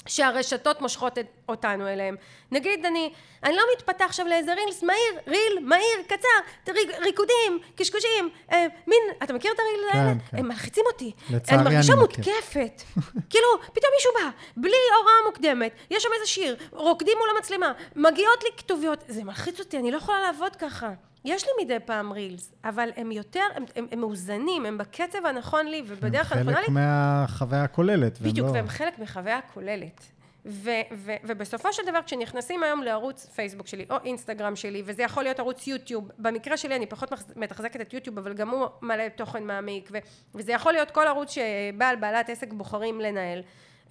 [0.07, 2.15] שהרשתות מושכות את, אותנו אליהם.
[2.51, 8.29] נגיד אני, אני לא מתפתה עכשיו לאיזה רילס מהיר, ריל, מהיר, קצר, ריק, ריקודים, קשקושים,
[8.51, 10.13] אה, מין, אתה מכיר את הריל כן, האלה?
[10.31, 10.37] כן.
[10.37, 11.11] הם מלחיצים אותי.
[11.29, 11.99] לצערי אני מרגישה מכיר.
[11.99, 12.81] מותקפת.
[13.31, 18.43] כאילו, פתאום מישהו בא, בלי הוראה מוקדמת, יש שם איזה שיר, רוקדים מול המצלמה, מגיעות
[18.43, 20.89] לי כתוביות, זה מלחיץ אותי, אני לא יכולה לעבוד ככה.
[21.29, 25.67] יש לי מדי פעם רילס, אבל הם יותר, הם, הם, הם מאוזנים, הם בקצב הנכון
[25.67, 26.57] לי ובדרך הנכונה לי.
[26.57, 28.21] הם חלק מהחוויה הכוללת.
[28.21, 28.53] בדיוק, לא...
[28.53, 30.11] והם חלק מחוויה כוללת.
[30.45, 35.23] ו- ו- ובסופו של דבר כשנכנסים היום לערוץ פייסבוק שלי או אינסטגרם שלי וזה יכול
[35.23, 39.43] להיות ערוץ יוטיוב במקרה שלי אני פחות מתחזקת את יוטיוב אבל גם הוא מלא תוכן
[39.43, 39.97] מעמיק ו-
[40.35, 43.41] וזה יכול להיות כל ערוץ שבעל בעלת עסק בוחרים לנהל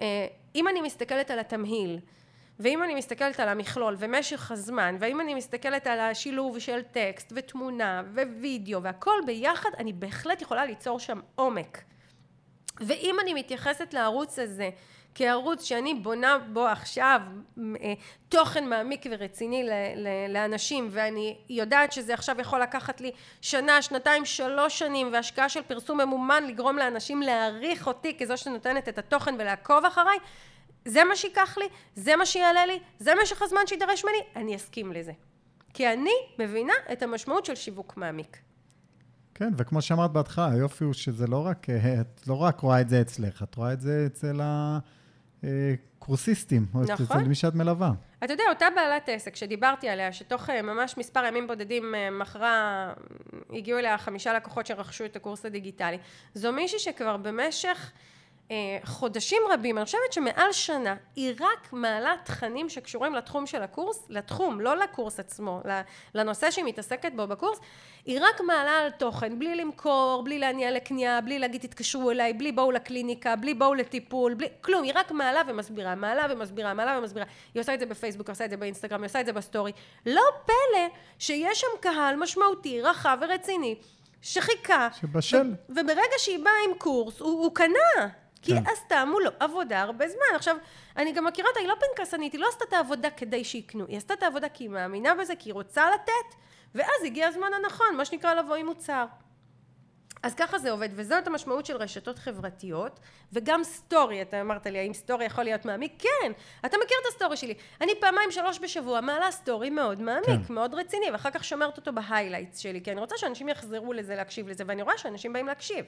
[0.01, 1.99] אה, אם אני מסתכלת על התמהיל
[2.61, 8.03] ואם אני מסתכלת על המכלול ומשך הזמן ואם אני מסתכלת על השילוב של טקסט ותמונה
[8.15, 11.79] ווידאו והכל ביחד אני בהחלט יכולה ליצור שם עומק.
[12.81, 14.71] ואם אני מתייחסת לערוץ הזה
[15.15, 17.21] כערוץ שאני בונה בו עכשיו
[17.59, 17.95] אה,
[18.29, 19.69] תוכן מעמיק ורציני
[20.29, 26.01] לאנשים ואני יודעת שזה עכשיו יכול לקחת לי שנה, שנתיים, שלוש שנים והשקעה של פרסום
[26.01, 30.19] ממומן לגרום לאנשים להעריך אותי כזו שנותנת את התוכן ולעקוב אחריי
[30.89, 31.65] זה מה שייקח לי,
[31.95, 35.13] זה מה שיעלה לי, זה משך הזמן שידרש ממני, אני אסכים לזה.
[35.75, 38.37] כי אני מבינה את המשמעות של שיווק מעמיק.
[39.35, 42.89] כן, וכמו שאמרת בהתחלה, היופי הוא שזה לא רק, אה, את לא רק רואה את
[42.89, 44.41] זה אצלך, את רואה את זה אצל
[45.43, 46.85] הקורסיסטים, נכון.
[46.89, 47.93] או אצל מי שאת מלווה.
[48.25, 52.93] אתה יודע, אותה בעלת עסק שדיברתי עליה, שתוך אה, ממש מספר ימים בודדים אה, מכרה,
[53.53, 55.99] הגיעו אליה חמישה לקוחות שרכשו את הקורס הדיגיטלי,
[56.35, 57.93] זו מישהי שכבר במשך
[58.85, 64.61] חודשים רבים, אני חושבת שמעל שנה, היא רק מעלה תכנים שקשורים לתחום של הקורס, לתחום,
[64.61, 65.61] לא לקורס עצמו,
[66.15, 67.59] לנושא שהיא מתעסקת בו בקורס,
[68.05, 72.53] היא רק מעלה על תוכן, בלי למכור, בלי להניע לקנייה, בלי להגיד תתקשרו אליי, בלי
[72.53, 77.27] בואו לקליניקה, בלי בואו לטיפול, בלי כלום, היא רק מעלה ומסבירה, מעלה ומסבירה, מעלה ומסבירה.
[77.55, 79.73] היא עושה את זה בפייסבוק, עושה את זה באינסטגרם, היא עושה את זה בסטורי.
[80.07, 80.87] לא פלא
[81.19, 83.77] שיש שם קהל משמעותי, רחב ורציני,
[84.23, 84.89] שחיכה.
[85.01, 85.55] שבשל.
[85.69, 88.09] וברגע שהיא באה עם קורס, הוא, הוא קנה.
[88.43, 88.63] כי כן.
[88.67, 90.35] עשתה מולו עבודה הרבה זמן.
[90.35, 90.57] עכשיו,
[90.97, 93.97] אני גם מכירה אותה, היא לא פנקסנית, היא לא עשתה את העבודה כדי שיקנו, היא
[93.97, 96.39] עשתה את העבודה כי היא מאמינה בזה, כי היא רוצה לתת,
[96.75, 99.05] ואז הגיע הזמן הנכון, מה שנקרא לבוא עם מוצר.
[100.23, 103.01] אז ככה זה עובד, וזאת המשמעות של רשתות חברתיות,
[103.33, 105.93] וגם סטורי, אתה אמרת לי, האם סטורי יכול להיות מעמיק?
[105.99, 106.33] כן,
[106.67, 107.55] אתה מכיר את הסטורי שלי.
[107.81, 110.55] אני פעמיים שלוש בשבוע מעלה סטורי מאוד מעמיק, כן.
[110.55, 114.17] מאוד רציני, ואחר כך שומרת אותו ב highlights שלי, כי אני רוצה שאנשים יחזרו לזה,
[114.17, 115.85] להקשיב לזה, ואני רואה שאנשים באים להקשיב.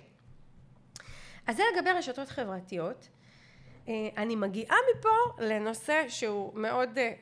[1.50, 3.08] אז זה לגבי רשתות חברתיות.
[3.88, 7.12] אה, אני מגיעה מפה לנושא שהוא מאוד אה,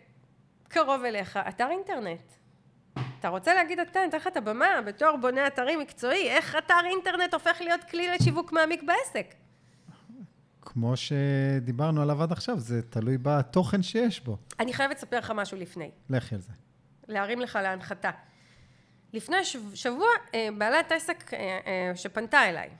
[0.68, 2.32] קרוב אליך, אתר אינטרנט.
[3.20, 6.74] אתה רוצה להגיד אתה, אני אתן לך את הבמה בתור בונה אתרים מקצועי, איך אתר
[6.84, 9.34] אינטרנט הופך להיות כלי לשיווק מעמיק בעסק?
[10.60, 14.36] כמו שדיברנו עליו עד עכשיו, זה תלוי בתוכן שיש בו.
[14.60, 15.90] אני חייבת לספר לך משהו לפני.
[16.10, 16.52] לכי על זה.
[17.08, 18.10] להרים לך להנחתה.
[19.12, 21.30] לפני שבוע אה, בעלת עסק
[21.94, 22.70] שפנתה אליי,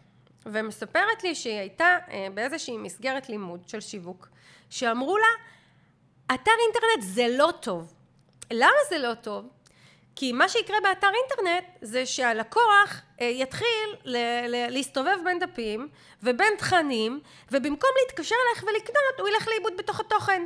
[0.46, 4.28] ומספרת לי שהיא הייתה אה, באיזושהי מסגרת לימוד של שיווק,
[4.70, 5.26] שאמרו לה,
[6.34, 7.94] אתר אינטרנט זה לא טוב.
[8.52, 9.48] למה זה לא טוב?
[10.16, 13.94] כי מה שיקרה באתר אינטרנט זה שהלקוח אה, יתחיל
[14.48, 15.88] להסתובב בין דפים
[16.22, 17.20] ובין תכנים
[17.50, 20.42] ובמקום להתקשר אליך ולקנות הוא ילך לאיבוד בתוך התוכן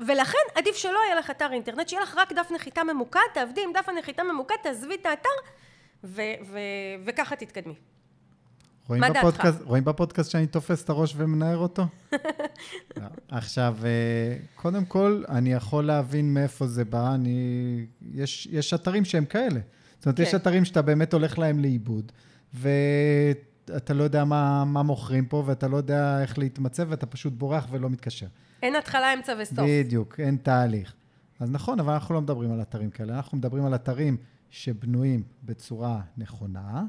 [0.00, 3.72] ולכן עדיף שלא יהיה לך אתר אינטרנט שיהיה לך רק דף נחיתה ממוקד תעבדי עם
[3.72, 5.28] דף הנחיתה ממוקד תעזבי את האתר
[6.04, 6.58] ו- ו-
[7.04, 7.74] וככה תתקדמי.
[8.88, 9.02] רואים?
[9.18, 11.86] בפודקאסט, רואים בפודקאסט שאני תופס את הראש ומנער אותו?
[12.96, 13.06] לא.
[13.28, 17.14] עכשיו, אה, קודם כל, אני יכול להבין מאיפה זה בא.
[17.14, 17.86] אני...
[18.14, 19.60] יש, יש אתרים שהם כאלה.
[19.98, 20.22] זאת אומרת, כן.
[20.22, 22.12] יש אתרים שאתה באמת הולך להם לאיבוד,
[22.54, 27.66] ואתה לא יודע מה, מה מוכרים פה, ואתה לא יודע איך להתמצא, ואתה פשוט בורח
[27.70, 28.26] ולא מתקשר.
[28.62, 29.64] אין התחלה, אמצע וסוף.
[29.68, 30.94] בדיוק, אין תהליך.
[31.40, 34.16] אז נכון, אבל אנחנו לא מדברים על אתרים כאלה, אנחנו מדברים על אתרים
[34.50, 36.84] שבנויים בצורה נכונה,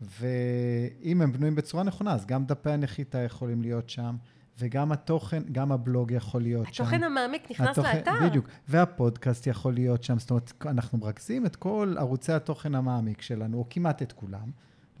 [0.00, 4.16] ואם הם בנויים בצורה נכונה, אז גם דפי הנחיתה יכולים להיות שם,
[4.58, 6.82] וגם התוכן, גם הבלוג יכול להיות שם.
[6.82, 8.12] התוכן המעמיק נכנס התוכן- לאתר.
[8.28, 13.58] בדיוק, והפודקאסט יכול להיות שם, זאת אומרת, אנחנו מרכזים את כל ערוצי התוכן המעמיק שלנו,
[13.58, 14.50] או כמעט את כולם,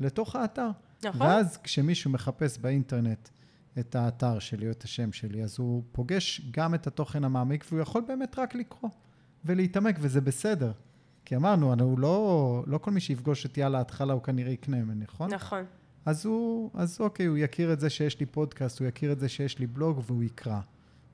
[0.00, 0.70] לתוך האתר.
[1.04, 1.26] נכון.
[1.26, 3.28] ואז כשמישהו מחפש באינטרנט
[3.78, 7.80] את האתר שלי או את השם שלי, אז הוא פוגש גם את התוכן המעמיק, והוא
[7.80, 8.90] יכול באמת רק לקרוא
[9.44, 10.72] ולהתעמק, וזה בסדר.
[11.28, 15.04] כי אמרנו, הוא לא, לא כל מי שיפגוש אותי על ההתחלה, הוא כנראה יקנה ממני,
[15.04, 15.34] נכון?
[15.34, 15.64] נכון.
[16.04, 19.28] אז הוא, אז אוקיי, הוא יכיר את זה שיש לי פודקאסט, הוא יכיר את זה
[19.28, 20.60] שיש לי בלוג, והוא יקרא.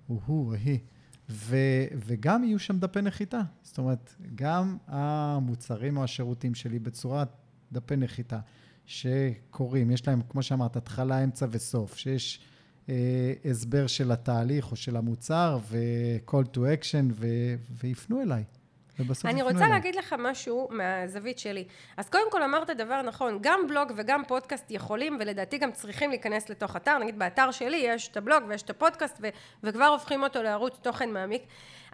[0.06, 0.78] הוא הוא, או היא.
[1.30, 1.56] ו,
[2.06, 3.40] וגם יהיו שם דפי נחיתה.
[3.62, 7.28] זאת אומרת, גם המוצרים או השירותים שלי בצורת
[7.72, 8.38] דפי נחיתה,
[8.86, 12.40] שקורים, יש להם, כמו שאמרת, התחלה, אמצע וסוף, שיש
[12.88, 17.26] אה, הסבר של התהליך או של המוצר, ו-call to action, ו,
[17.82, 18.44] ויפנו אליי.
[18.98, 19.68] ובסוף אני רוצה אליי.
[19.68, 21.64] להגיד לך משהו מהזווית שלי.
[21.96, 26.48] אז קודם כל אמרת דבר נכון, גם בלוג וגם פודקאסט יכולים, ולדעתי גם צריכים להיכנס
[26.48, 26.98] לתוך אתר.
[26.98, 29.28] נגיד באתר שלי יש את הבלוג ויש את הפודקאסט, ו-
[29.62, 31.42] וכבר הופכים אותו לערוץ תוכן מעמיק.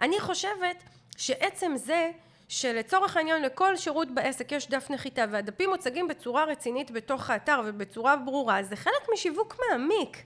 [0.01, 0.83] אני חושבת
[1.17, 2.11] שעצם זה...
[2.47, 8.15] שלצורך העניין לכל שירות בעסק יש דף נחיתה והדפים מוצגים בצורה רצינית בתוך האתר ובצורה
[8.15, 10.23] ברורה, זה חלק משיווק מעמיק.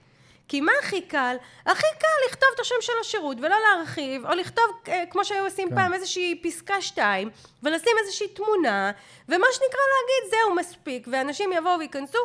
[0.48, 1.36] כי מה הכי קל?
[1.66, 5.68] הכי קל לכתוב את השם של השירות ולא להרחיב, או לכתוב, אה, כמו שהיו עושים
[5.68, 5.74] כן.
[5.74, 7.30] פעם, איזושהי פסקה שתיים,
[7.62, 8.90] ולשים איזושהי תמונה,
[9.28, 12.18] ומה שנקרא להגיד, זהו מספיק, ואנשים יבואו וייכנסו,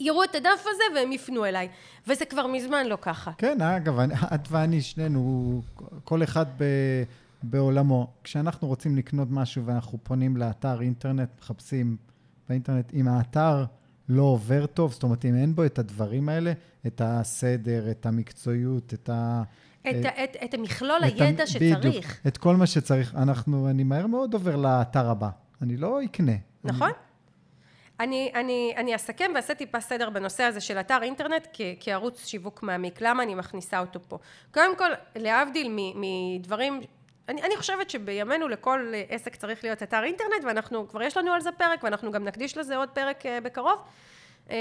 [0.00, 1.68] יראו את הדף הזה והם יפנו אליי.
[2.06, 3.30] וזה כבר מזמן לא ככה.
[3.38, 4.00] כן, אגב,
[4.34, 5.62] את ואני, שנינו,
[6.04, 6.64] כל אחד ב,
[7.42, 8.06] בעולמו.
[8.24, 11.96] כשאנחנו רוצים לקנות משהו ואנחנו פונים לאתר אינטרנט, מחפשים
[12.48, 13.64] באינטרנט, אם האתר
[14.08, 16.52] לא עובר טוב, זאת אומרת, אם אין בו את הדברים האלה,
[16.86, 19.42] את הסדר, את המקצועיות, את ה...
[19.80, 22.20] את, את, את המכלול את הידע בדיוק, שצריך.
[22.26, 23.14] את כל מה שצריך.
[23.14, 25.28] אנחנו, אני מהר מאוד עובר לאתר הבא.
[25.62, 26.32] אני לא אקנה.
[26.64, 26.90] נכון?
[28.00, 32.62] אני, אני, אני אסכם ואעשה טיפה סדר בנושא הזה של אתר אינטרנט כ, כערוץ שיווק
[32.62, 33.00] מעמיק.
[33.00, 34.18] למה אני מכניסה אותו פה?
[34.54, 36.80] קודם כל, להבדיל מדברים...
[37.28, 41.40] אני, אני חושבת שבימינו לכל עסק צריך להיות אתר אינטרנט, ואנחנו, כבר יש לנו על
[41.40, 43.78] זה פרק, ואנחנו גם נקדיש לזה עוד פרק אה, בקרוב.
[44.50, 44.56] אה,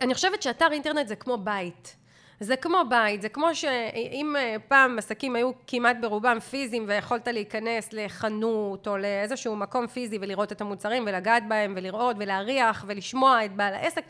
[0.00, 1.96] אני חושבת שאתר אינטרנט זה כמו בית.
[2.40, 7.92] זה כמו בית, זה כמו שאם אה, פעם עסקים היו כמעט ברובם פיזיים ויכולת להיכנס
[7.92, 13.74] לחנות או לאיזשהו מקום פיזי ולראות את המוצרים ולגעת בהם ולראות ולהריח ולשמוע את בעל
[13.74, 14.04] העסק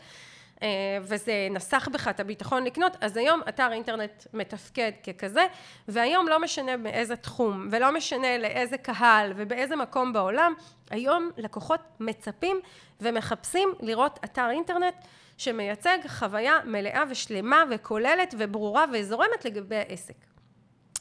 [1.01, 5.47] וזה נסח בך את הביטחון לקנות, אז היום אתר אינטרנט מתפקד ככזה
[5.87, 10.53] והיום לא משנה באיזה תחום ולא משנה לאיזה קהל ובאיזה מקום בעולם,
[10.89, 12.59] היום לקוחות מצפים
[13.01, 14.95] ומחפשים לראות אתר אינטרנט
[15.37, 20.15] שמייצג חוויה מלאה ושלמה וכוללת וברורה וזורמת לגבי העסק.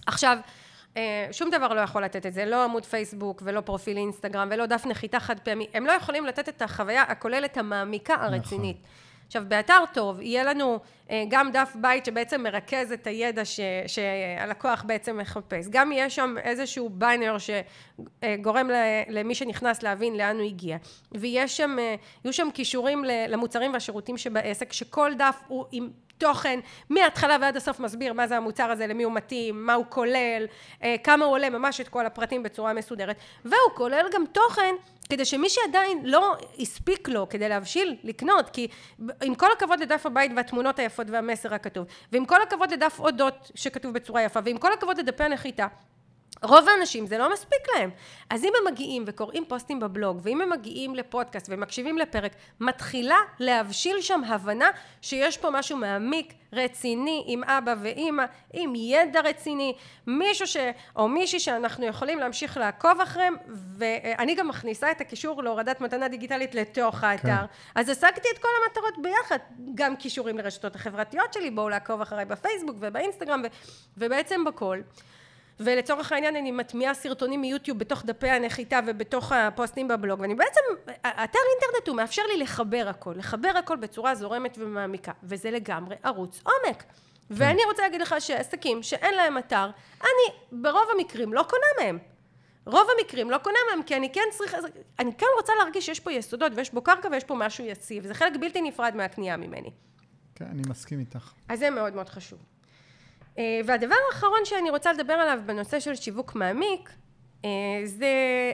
[0.06, 0.38] עכשיו,
[0.96, 4.66] אה, שום דבר לא יכול לתת את זה, לא עמוד פייסבוק ולא פרופיל אינסטגרם ולא
[4.66, 8.76] דף נחיתה חד פעמי, הם לא יכולים לתת את החוויה הכוללת המעמיקה הרצינית.
[9.26, 10.78] עכשיו, באתר טוב יהיה לנו
[11.10, 15.68] אה, גם דף בית שבעצם מרכז את הידע ש, שהלקוח בעצם מחפש.
[15.70, 18.70] גם יהיה שם איזשהו ביינר שגורם
[19.08, 20.76] למי שנכנס להבין לאן הוא הגיע.
[21.12, 21.76] ויש שם,
[22.26, 25.88] אה, שם קישורים ל- למוצרים והשירותים שבעסק, שכל דף הוא עם
[26.18, 26.60] תוכן
[26.90, 30.46] מההתחלה ועד הסוף מסביר מה זה המוצר הזה, למי הוא מתאים, מה הוא כולל,
[30.82, 33.16] אה, כמה הוא עולה, ממש את כל הפרטים בצורה מסודרת.
[33.44, 34.74] והוא כולל גם תוכן
[35.08, 38.68] כדי שמי שעדיין לא הספיק לו כדי להבשיל לקנות, כי
[39.22, 43.94] עם כל הכבוד לדף הבית והתמונות היפות והמסר הכתוב, ועם כל הכבוד לדף אודות שכתוב
[43.94, 45.66] בצורה יפה, ועם כל הכבוד לדפי הנחיתה,
[46.46, 47.90] רוב האנשים זה לא מספיק להם.
[48.30, 54.00] אז אם הם מגיעים וקוראים פוסטים בבלוג, ואם הם מגיעים לפודקאסט ומקשיבים לפרק, מתחילה להבשיל
[54.00, 54.68] שם הבנה
[55.02, 59.74] שיש פה משהו מעמיק, רציני, עם אבא ואימא, עם ידע רציני,
[60.06, 60.56] מישהו ש...
[60.96, 63.34] או מישהי שאנחנו יכולים להמשיך לעקוב אחריהם,
[63.78, 67.22] ואני גם מכניסה את הקישור להורדת מתנה דיגיטלית לתוך האתר.
[67.22, 67.44] כן.
[67.74, 69.38] אז השגתי את כל המטרות ביחד,
[69.74, 73.46] גם קישורים לרשתות החברתיות שלי, בואו לעקוב אחריי בפייסבוק ובאינסטגרם, ו...
[73.96, 74.80] ובעצם בכל.
[75.60, 80.60] ולצורך העניין אני מטמיעה סרטונים מיוטיוב בתוך דפי הנחיתה ובתוך הפוסטים בבלוג ואני בעצם,
[81.00, 86.42] אתר אינטרנט הוא מאפשר לי לחבר הכל, לחבר הכל בצורה זורמת ומעמיקה וזה לגמרי ערוץ
[86.42, 86.84] עומק
[87.30, 91.98] ואני רוצה להגיד לך שעסקים שאין להם אתר, אני ברוב המקרים לא קונה מהם
[92.66, 94.56] רוב המקרים לא קונה מהם, כי אני כן צריכה,
[94.98, 98.06] אני כן רוצה להרגיש שיש פה יסודות ויש פה קרקע ויש פה משהו יציב.
[98.06, 99.70] זה חלק בלתי נפרד מהקנייה ממני.
[100.34, 101.32] כן, אני מסכים איתך.
[101.48, 102.38] אז זה מאוד מאוד חשוב.
[103.38, 106.90] אה, והדבר האחרון שאני רוצה לדבר עליו בנושא של שיווק מעמיק,
[107.44, 107.50] אה,
[107.84, 108.06] זה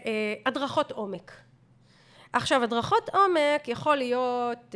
[0.07, 1.33] אה, הדרכות עומק.
[2.33, 4.75] עכשיו, הדרכות עומק יכול להיות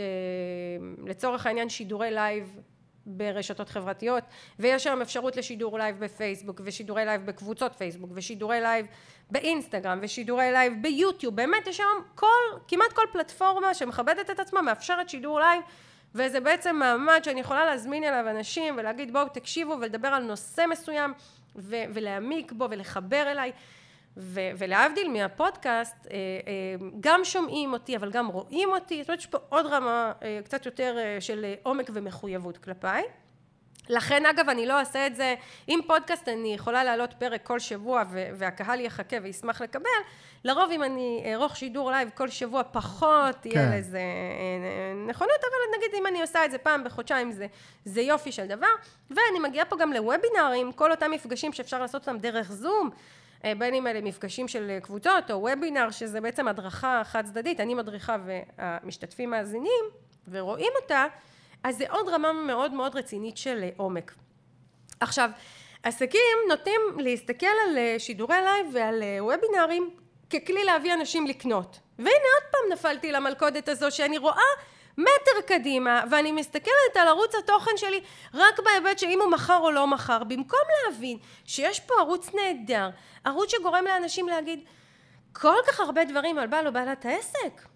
[1.07, 2.61] לצורך העניין שידורי לייב
[3.07, 4.25] ברשתות חברתיות,
[4.59, 8.87] ויש היום אפשרות לשידור לייב בפייסבוק, ושידורי לייב בקבוצות פייסבוק, ושידורי לייב
[9.31, 15.09] באינסטגרם, ושידורי לייב ביוטיוב, באמת יש היום כל, כמעט כל פלטפורמה שמכבדת את עצמה מאפשרת
[15.09, 15.63] שידור לייב
[16.17, 21.13] וזה בעצם מעמד שאני יכולה להזמין אליו אנשים ולהגיד בואו תקשיבו ולדבר על נושא מסוים
[21.57, 23.53] ו- ולהעמיק בו ולחבר אליי.
[24.19, 29.03] ו- ולהבדיל מהפודקאסט אה, אה, גם שומעים אותי אבל גם רואים אותי.
[29.03, 33.05] זאת אומרת יש פה עוד רמה אה, קצת יותר של עומק ומחויבות כלפיי
[33.89, 35.35] לכן אגב אני לא אעשה את זה.
[35.67, 39.91] עם פודקאסט אני יכולה להעלות פרק כל שבוע והקהל יחכה וישמח לקבל.
[40.45, 43.51] לרוב אם אני אערוך שידור לייב כל שבוע פחות כן.
[43.51, 47.47] יהיה לזה אה, נכונות אבל נגיד אם אני עושה את זה פעם בחודשיים זה,
[47.85, 48.67] זה יופי של דבר.
[49.11, 52.91] ואני מגיעה פה גם לוובינארים כל אותם מפגשים שאפשר לעשות אותם דרך זום
[53.45, 57.61] אה, בין אם אלה מפגשים של קבוצות או וובינאר שזה בעצם הדרכה חד צדדית.
[57.61, 59.85] אני מדריכה והמשתתפים מאזינים
[60.31, 61.07] ורואים אותה
[61.67, 64.15] אז זה עוד רמה מאוד מאוד רצינית של אה, עומק.
[65.01, 65.31] עכשיו,
[65.83, 69.91] עסקים נוטים להסתכל על אה, שידורי לייב ועל אה, וובינארים
[70.31, 71.79] ככלי להביא אנשים לקנות.
[71.99, 74.43] והנה עוד פעם נפלתי למלכודת הזו שאני רואה
[74.99, 78.01] מטר קדימה ואני מסתכלת על ערוץ התוכן שלי
[78.35, 82.91] רק בהיבט שאם הוא מכר או לא מכר במקום להבין שיש פה ערוץ נהדר
[83.25, 84.65] ערוץ שגורם לאנשים להגיד
[85.33, 87.76] כל כך הרבה דברים על בעל או בעלת העסק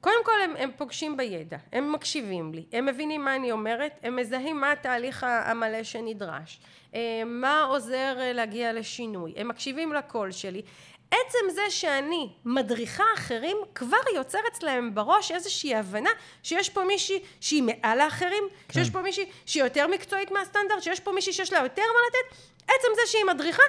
[0.00, 4.16] קודם כל הם, הם פוגשים בידע, הם מקשיבים לי, הם מבינים מה אני אומרת, הם
[4.16, 6.60] מזהים מה התהליך המלא שנדרש,
[6.94, 10.62] אה, מה עוזר אה, להגיע לשינוי, הם מקשיבים לקול שלי.
[11.10, 16.10] עצם זה שאני מדריכה אחרים כבר יוצר אצלהם בראש איזושהי הבנה
[16.42, 18.74] שיש פה מישהי שהיא מעל האחרים, כן.
[18.74, 22.42] שיש פה מישהי שהיא יותר מקצועית מהסטנדרט, שיש פה מישהי שיש לה יותר מה לתת,
[22.62, 23.62] עצם זה שהיא מדריכה,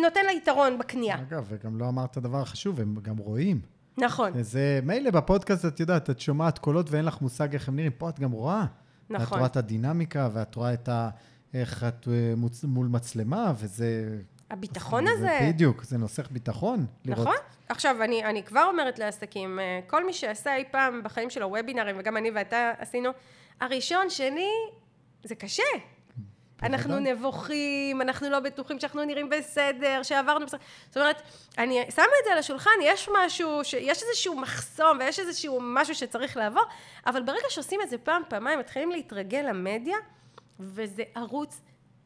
[0.00, 1.14] נותן לה יתרון בקנייה.
[1.14, 3.71] אגב, וגם לא אמרת דבר חשוב, הם גם רואים.
[3.98, 4.42] נכון.
[4.42, 8.08] זה מילא בפודקאסט, את יודעת, את שומעת קולות ואין לך מושג איך הם נראים, פה
[8.08, 8.64] את גם רואה.
[9.10, 9.26] נכון.
[9.26, 11.10] את רואה את הדינמיקה, ואת רואה את ה...
[11.54, 12.64] איך את אה, מוצ...
[12.64, 14.18] מול מצלמה, וזה...
[14.50, 15.38] הביטחון זה, הזה.
[15.48, 16.86] בדיוק, זה נוסח ביטחון.
[17.04, 17.20] לראות...
[17.20, 17.36] נכון.
[17.68, 21.96] עכשיו, אני, אני כבר אומרת לעסקים, אה, כל מי שעשה אי פעם בחיים שלו וובינארים,
[21.98, 23.10] וגם אני ואתה עשינו,
[23.60, 24.50] הראשון, שני,
[25.24, 25.62] זה קשה.
[26.62, 30.60] אנחנו נבוכים, אנחנו לא בטוחים שאנחנו נראים בסדר, שעברנו בסדר.
[30.88, 31.22] זאת אומרת,
[31.58, 36.36] אני שמה את זה על השולחן, יש משהו, יש איזשהו מחסום ויש איזשהו משהו שצריך
[36.36, 36.64] לעבור,
[37.06, 39.96] אבל ברגע שעושים את זה פעם, פעמיים, מתחילים להתרגל למדיה,
[40.60, 41.60] וזה ערוץ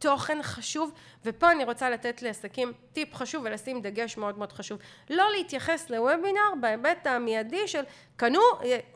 [0.06, 0.92] תוכן חשוב,
[1.24, 4.78] ופה אני רוצה לתת לעסקים טיפ חשוב ולשים דגש מאוד מאוד חשוב.
[5.10, 7.82] לא להתייחס לוובינר בהיבט המיידי של
[8.16, 8.40] קנו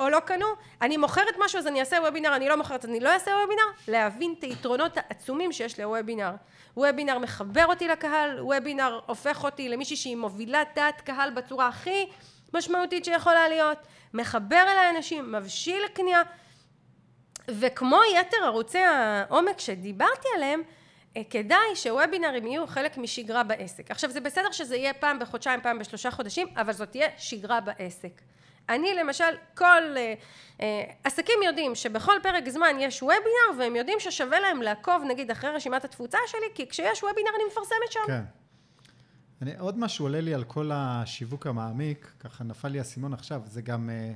[0.00, 0.46] או לא קנו,
[0.82, 3.62] אני מוכרת משהו אז אני אעשה וובינר, אני לא מוכרת אז אני לא אעשה וובינר,
[3.88, 6.30] להבין את היתרונות העצומים שיש לוובינר.
[6.76, 12.08] וובינר מחבר אותי לקהל, וובינר הופך אותי למישהי שהיא מובילת דעת קהל בצורה הכי
[12.54, 13.78] משמעותית שיכולה להיות,
[14.14, 16.22] מחבר אליי אנשים, מבשיל לקנייה,
[17.48, 20.80] וכמו יתר ערוצי העומק שדיברתי עליהם, אה,
[21.30, 23.90] כדאי שוובינרים יהיו חלק משגרה בעסק.
[23.90, 28.20] עכשיו זה בסדר שזה יהיה פעם בחודשיים, פעם בשלושה חודשים, אבל זאת תהיה שגרה בעסק.
[28.68, 30.14] אני למשל, כל אה,
[30.61, 35.50] אה, עסקים יודעים שבכל פרק זמן יש וובינר והם יודעים ששווה להם לעקוב נגיד אחרי
[35.50, 38.00] רשימת התפוצה שלי, כי כשיש וובינר אני מפרסמת שם.
[38.06, 38.24] כן.
[39.42, 43.62] אני, עוד משהו עולה לי על כל השיווק המעמיק, ככה נפל לי האסימון עכשיו, זה
[43.62, 44.12] גם, אה,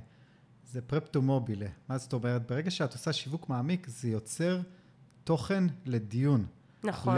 [0.64, 1.68] זה פרפטו מובילה.
[1.88, 2.46] מה זאת אומרת?
[2.46, 4.60] ברגע שאת עושה שיווק מעמיק, זה יוצר
[5.24, 6.46] תוכן לדיון.
[6.84, 7.16] נכון.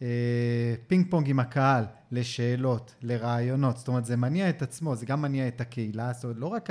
[0.00, 3.76] לפינג אה, פונג עם הקהל, לשאלות, לרעיונות.
[3.76, 6.12] זאת אומרת, זה מניע את עצמו, זה גם מניע את הקהילה.
[6.12, 6.70] זאת אומרת, לא רק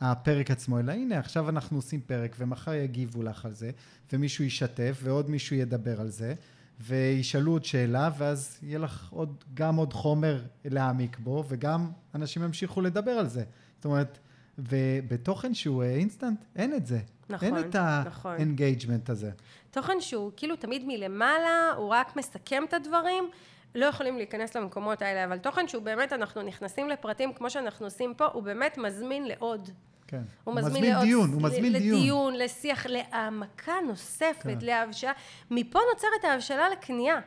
[0.00, 3.70] הפרק עצמו, אלא הנה, עכשיו אנחנו עושים פרק, ומחר יגיבו לך על זה,
[4.12, 6.34] ומישהו ישתף, ועוד מישהו ידבר על זה,
[6.80, 12.80] וישאלו עוד שאלה, ואז יהיה לך עוד, גם עוד חומר להעמיק בו, וגם אנשים ימשיכו
[12.80, 13.44] לדבר על זה.
[13.76, 14.18] זאת אומרת,
[14.58, 17.00] ובתוכן שהוא אינסטנט, אין את זה.
[17.30, 19.12] נכון, אין את ה engagement נכון.
[19.12, 19.30] הזה.
[19.76, 23.30] תוכן שהוא כאילו תמיד מלמעלה, הוא רק מסכם את הדברים,
[23.74, 28.14] לא יכולים להיכנס למקומות האלה, אבל תוכן שהוא באמת, אנחנו נכנסים לפרטים כמו שאנחנו עושים
[28.14, 29.70] פה, הוא באמת מזמין לעוד.
[30.06, 30.22] כן.
[30.44, 31.98] הוא מזמין, מזמין לעוד, דיון, הוא מזמין לדיון.
[31.98, 34.58] לדיון, לשיח, להעמקה נוספת, כן.
[34.60, 35.12] להבשלה.
[35.50, 37.20] מפה נוצרת ההבשלה לקנייה,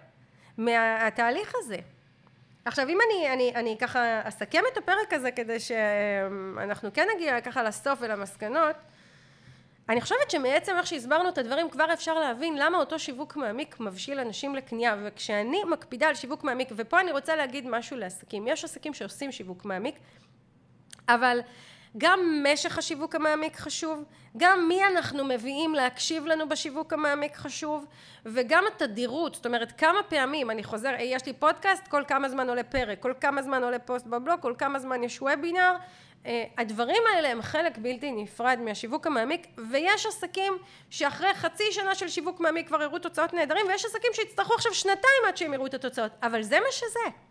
[0.57, 1.77] מהתהליך הזה.
[2.65, 7.63] עכשיו אם אני, אני, אני ככה אסכם את הפרק הזה כדי שאנחנו כן נגיע ככה
[7.63, 8.75] לסוף ולמסקנות
[9.89, 14.19] אני חושבת שמעצם איך שהסברנו את הדברים כבר אפשר להבין למה אותו שיווק מעמיק מבשיל
[14.19, 14.95] אנשים לקנייה.
[15.03, 18.47] וכשאני מקפידה על שיווק מעמיק ופה אני רוצה להגיד משהו לעסקים.
[18.47, 19.95] יש עסקים שעושים שיווק מעמיק
[21.09, 21.39] אבל
[21.97, 24.03] גם משך השיווק המעמיק חשוב,
[24.37, 27.85] גם מי אנחנו מביאים להקשיב לנו בשיווק המעמיק חשוב,
[28.25, 32.63] וגם התדירות, זאת אומרת כמה פעמים אני חוזר, יש לי פודקאסט, כל כמה זמן עולה
[32.63, 35.75] פרק, כל כמה זמן עולה פוסט בבלוג, כל כמה זמן יש וובינר,
[36.57, 40.57] הדברים האלה הם חלק בלתי נפרד מהשיווק המעמיק, ויש עסקים
[40.89, 45.23] שאחרי חצי שנה של שיווק מעמיק כבר הראו תוצאות נהדרים, ויש עסקים שיצטרכו עכשיו שנתיים
[45.27, 47.29] עד שהם יראו את התוצאות, אבל זה מה שזה.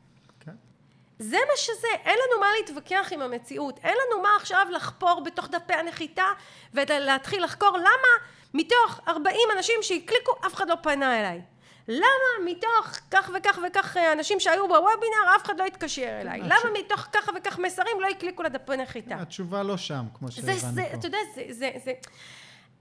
[1.19, 5.49] זה מה שזה, אין לנו מה להתווכח עם המציאות, אין לנו מה עכשיו לחפור בתוך
[5.49, 6.27] דפי הנחיתה
[6.75, 11.41] ולהתחיל לחקור למה מתוך 40 אנשים שהקליקו אף אחד לא פנה אליי.
[11.89, 16.41] למה מתוך כך וכך וכך אנשים שהיו בוובינר אף אחד לא התקשר אליי?
[16.41, 19.15] למה מתוך ככה וכך מסרים לא הקליקו לדפי נחיתה?
[19.15, 20.95] התשובה לא שם, כמו שהבנו פה.
[20.95, 21.93] אתה יודע, זה, זה, זה,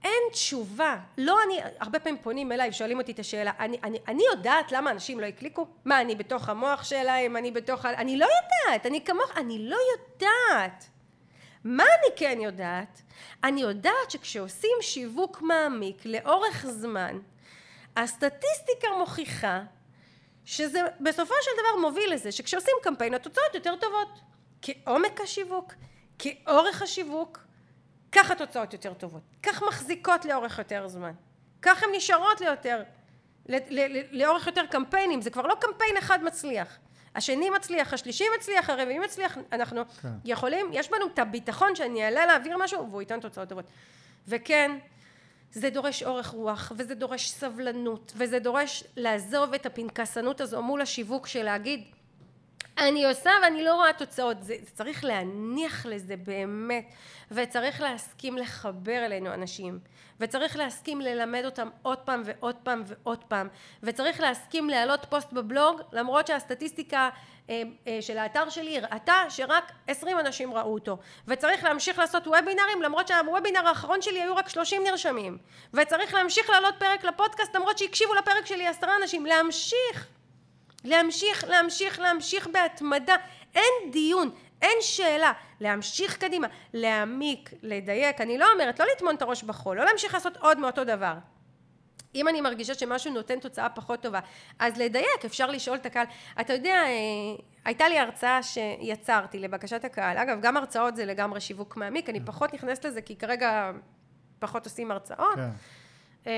[0.04, 0.96] אין תשובה.
[1.18, 4.90] לא אני, הרבה פעמים פונים אליי ושואלים אותי את השאלה, אני, אני, אני יודעת למה
[4.90, 5.66] אנשים לא הקליקו?
[5.84, 7.36] מה, אני בתוך המוח שלהם?
[7.36, 7.86] אני בתוך...
[7.86, 10.84] אני לא יודעת, אני כמוך, אני לא יודעת.
[11.64, 13.02] מה אני כן יודעת?
[13.44, 17.18] אני יודעת שכשעושים שיווק מעמיק לאורך זמן,
[18.02, 19.62] הסטטיסטיקה מוכיחה
[20.44, 24.20] שזה בסופו של דבר מוביל לזה שכשעושים קמפיין התוצאות יותר טובות.
[24.62, 25.74] כעומק השיווק,
[26.18, 27.38] כאורך השיווק,
[28.12, 31.12] כך התוצאות יותר טובות, כך מחזיקות לאורך יותר זמן,
[31.62, 32.82] כך הן נשארות ליותר,
[34.10, 36.78] לאורך יותר קמפיינים, זה כבר לא קמפיין אחד מצליח,
[37.14, 40.08] השני מצליח, השלישי מצליח, הרביעי מצליח, אנחנו כן.
[40.24, 43.64] יכולים, יש בנו את הביטחון שאני אעלה להעביר משהו והוא ייתן תוצאות טובות.
[44.28, 44.78] וכן,
[45.52, 51.26] זה דורש אורך רוח, וזה דורש סבלנות, וזה דורש לעזוב את הפנקסנות הזו מול השיווק
[51.26, 51.84] של להגיד
[52.78, 56.84] אני עושה ואני לא רואה תוצאות, זה, זה צריך להניח לזה באמת,
[57.30, 59.78] וצריך להסכים לחבר אלינו אנשים,
[60.20, 63.48] וצריך להסכים ללמד אותם עוד פעם ועוד פעם ועוד פעם,
[63.82, 67.08] וצריך להסכים להעלות פוסט בבלוג, למרות שהסטטיסטיקה
[67.50, 70.98] אה, אה, של האתר שלי הראתה שרק עשרים אנשים ראו אותו,
[71.28, 75.38] וצריך להמשיך לעשות וובינרים, למרות שהוובינר האחרון שלי היו רק שלושים נרשמים,
[75.74, 80.17] וצריך להמשיך להעלות פרק לפודקאסט, למרות שהקשיבו לפרק שלי עשרה אנשים, להמשיך
[80.84, 83.16] להמשיך, להמשיך, להמשיך בהתמדה,
[83.54, 84.30] אין דיון,
[84.62, 89.84] אין שאלה, להמשיך קדימה, להעמיק, לדייק, אני לא אומרת לא לטמון את הראש בחול, לא
[89.84, 91.14] להמשיך לעשות עוד מאותו דבר.
[92.14, 94.20] אם אני מרגישה שמשהו נותן תוצאה פחות טובה,
[94.58, 96.06] אז לדייק, אפשר לשאול את הקהל.
[96.40, 96.90] אתה יודע, אה,
[97.64, 102.54] הייתה לי הרצאה שיצרתי לבקשת הקהל, אגב, גם הרצאות זה לגמרי שיווק מעמיק, אני פחות
[102.54, 103.72] נכנסת לזה כי כרגע
[104.38, 105.38] פחות עושים הרצאות.
[106.24, 106.30] כן.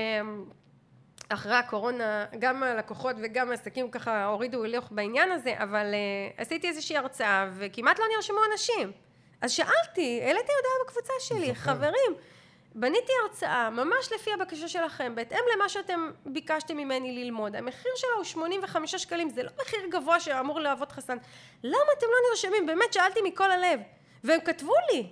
[1.33, 6.97] אחרי הקורונה, גם הלקוחות וגם העסקים ככה הורידו הילוך בעניין הזה, אבל uh, עשיתי איזושהי
[6.97, 8.91] הרצאה וכמעט לא נרשמו אנשים.
[9.41, 12.11] אז שאלתי, העליתי הודעה בקבוצה שלי, חברים,
[12.75, 17.55] בניתי הרצאה ממש לפי הבקשה שלכם, בהתאם למה שאתם ביקשתם ממני ללמוד.
[17.55, 21.17] המחיר שלה הוא 85 שקלים, זה לא מחיר גבוה שאמור להוות חסן.
[21.63, 22.65] למה אתם לא נרשמים?
[22.65, 23.79] באמת שאלתי מכל הלב.
[24.23, 25.07] והם כתבו לי,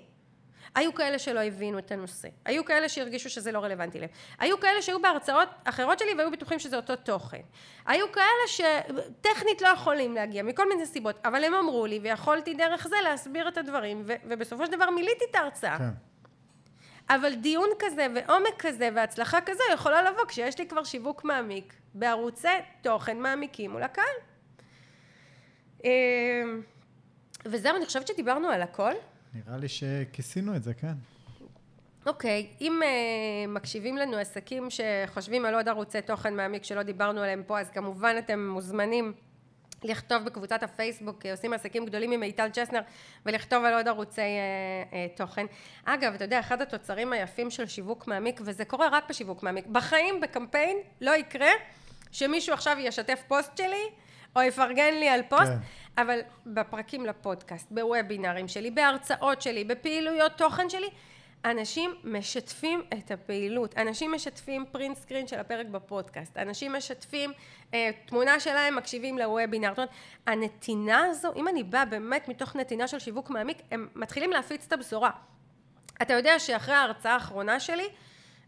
[0.76, 4.09] היו כאלה שלא הבינו את הנושא, היו כאלה שהרגישו שזה לא רלוונטי להם,
[4.39, 7.41] היו כאלה שהיו בהרצאות אחרות שלי והיו בטוחים שזה אותו תוכן,
[7.86, 12.88] היו כאלה שטכנית לא יכולים להגיע מכל מיני סיבות, אבל הם אמרו לי ויכולתי דרך
[12.88, 15.78] זה להסביר את הדברים ו- ובסופו של דבר מילאתי את ההרצאה.
[15.78, 16.09] כן.
[17.09, 22.47] אבל דיון כזה ועומק כזה והצלחה כזו יכולה לבוא כשיש לי כבר שיווק מעמיק בערוצי
[22.82, 24.05] תוכן מעמיקים מול הקהל.
[25.86, 25.89] אה,
[27.45, 28.93] וזהו, אני חושבת שדיברנו על הכל.
[29.34, 30.93] נראה לי שכיסינו את זה, כן.
[32.05, 37.21] אוקיי, okay, אם uh, מקשיבים לנו עסקים שחושבים על עוד ערוצי תוכן מעמיק שלא דיברנו
[37.21, 39.13] עליהם פה, אז כמובן אתם מוזמנים
[39.84, 42.82] לכתוב בקבוצת הפייסבוק, אה, עושים עסקים גדולים עם מיטל צ'סנר,
[43.25, 45.45] ולכתוב על עוד ערוצי אה, אה, תוכן.
[45.86, 50.21] אגב, אתה יודע, אחד התוצרים היפים של שיווק מעמיק, וזה קורה רק בשיווק מעמיק, בחיים,
[50.21, 51.51] בקמפיין, לא יקרה
[52.11, 53.84] שמישהו עכשיו ישתף פוסט שלי,
[54.36, 56.01] או יפרגן לי על פוסט, כן.
[56.01, 60.89] אבל בפרקים לפודקאסט, בוובינרים שלי, בהרצאות שלי, בפעילויות תוכן שלי,
[61.45, 67.32] אנשים משתפים את הפעילות, אנשים משתפים print screen של הפרק בפודקאסט, אנשים משתפים
[67.73, 69.89] אה, תמונה שלהם, מקשיבים לוובינר, זאת אומרת,
[70.27, 74.73] הנתינה הזו, אם אני באה באמת מתוך נתינה של שיווק מעמיק, הם מתחילים להפיץ את
[74.73, 75.11] הבשורה.
[76.01, 77.88] אתה יודע שאחרי ההרצאה האחרונה שלי,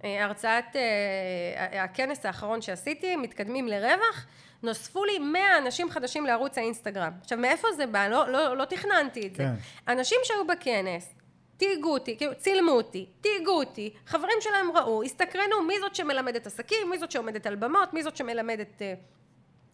[0.04, 4.26] אה, הרצאת, אה, הכנס האחרון שעשיתי, מתקדמים לרווח,
[4.64, 7.12] נוספו לי 100 אנשים חדשים לערוץ האינסטגרם.
[7.22, 8.08] עכשיו, מאיפה זה בא?
[8.08, 9.44] לא, לא, לא תכננתי את זה.
[9.44, 9.54] כן.
[9.92, 11.14] אנשים שהיו בכנס,
[11.58, 16.90] תהיגו אותי, כאילו, צילמו אותי, תהיגו אותי, חברים שלהם ראו, הסתקרנו מי זאת שמלמדת עסקים,
[16.90, 18.84] מי זאת שעומדת על במות, מי זאת שמלמדת uh,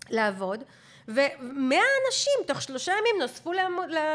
[0.09, 0.63] לעבוד,
[1.07, 3.53] ומאה אנשים תוך שלושה ימים נוספו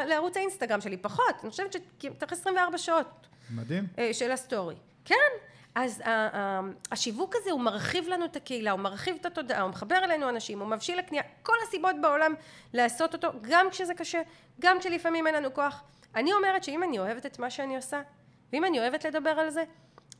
[0.07, 3.27] לערוץ האינסטגרם שלי, פחות, אני חושבת שתוך 24 שעות.
[3.51, 3.87] מדהים.
[3.97, 4.75] אה, של הסטורי.
[5.05, 5.31] כן,
[5.75, 6.03] אז
[6.93, 10.61] השיווק הזה הוא מרחיב לנו את הקהילה, הוא מרחיב את התודעה, הוא מחבר אלינו אנשים,
[10.61, 12.35] הוא מבשיל לקנייה, כל הסיבות בעולם
[12.73, 14.23] לעשות אותו, גם כשזה קשה,
[14.61, 15.83] גם כשלפעמים אין לנו כוח.
[16.15, 18.03] אני אומרת שאם אני אוהבת את מה שאני עושה,
[18.53, 19.65] ואם אני אוהבת לדבר על זה,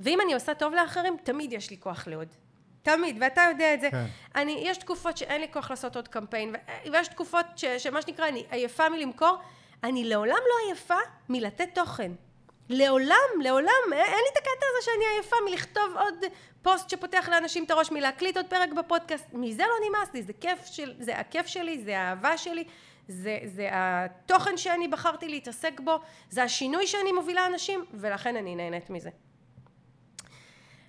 [0.01, 2.29] ואם אני עושה טוב לאחרים, תמיד יש לי כוח לעוד.
[2.83, 3.91] תמיד, ואתה יודע את זה.
[3.91, 4.07] כן.
[4.35, 6.55] אני, יש תקופות שאין לי כוח לעשות עוד קמפיין,
[6.93, 9.37] ויש תקופות ש, שמה שנקרא, אני עייפה מלמכור.
[9.85, 10.95] אני לעולם לא עייפה
[11.29, 12.13] מלתת תוכן.
[12.73, 16.25] לעולם, לעולם, אין לי את הקטע הזה שאני עייפה מלכתוב עוד
[16.63, 19.27] פוסט שפותח לאנשים את הראש, מלהקליט עוד פרק בפודקאסט.
[19.33, 22.65] מזה לא נמאס לי, זה כיף של, זה הכיף שלי, זה האהבה שלי,
[23.09, 25.99] זה, זה התוכן שאני בחרתי להתעסק בו,
[26.31, 29.11] זה השינוי שאני מובילה אנשים, ולכן אני נהנית מזה.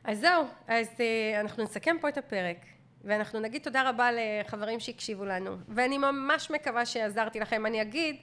[0.04, 2.58] אז זהו, אז uh, אנחנו נסכם פה את הפרק,
[3.04, 7.66] ואנחנו נגיד תודה רבה לחברים שהקשיבו לנו, ואני ממש מקווה שעזרתי לכם.
[7.66, 8.16] אני אגיד,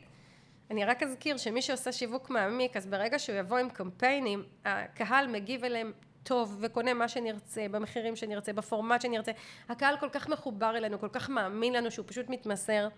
[0.70, 5.64] אני רק אזכיר שמי שעושה שיווק מעמיק, אז ברגע שהוא יבוא עם קמפיינים, הקהל מגיב
[5.64, 5.92] אליהם
[6.22, 9.32] טוב וקונה מה שנרצה, במחירים שנרצה, בפורמט שנרצה.
[9.68, 12.88] הקהל כל כך מחובר אלינו, כל כך מאמין לנו שהוא פשוט מתמסר.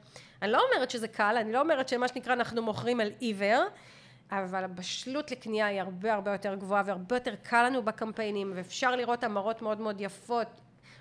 [0.43, 3.63] אני לא אומרת שזה קל, אני לא אומרת שמה שנקרא אנחנו מוכרים על עיוור,
[4.31, 9.25] אבל הבשלות לקנייה היא הרבה הרבה יותר גבוהה והרבה יותר קל לנו בקמפיינים ואפשר לראות
[9.25, 10.49] המרות מאוד מאוד יפות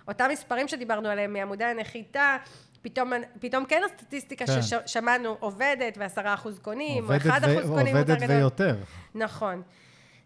[0.08, 2.38] אותם מספרים שדיברנו עליהם מעמודי הנחיתה
[2.82, 4.62] פתאום, פתאום כן הסטטיסטיקה כן.
[4.62, 7.98] ששמענו עובדת ועשרה אחוז קונים, או אחד אחוז קונים.
[7.98, 8.76] עובדת ויותר.
[9.16, 9.62] נכון.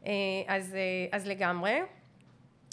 [0.05, 0.11] אה,
[0.47, 1.79] אז, אה, אז לגמרי.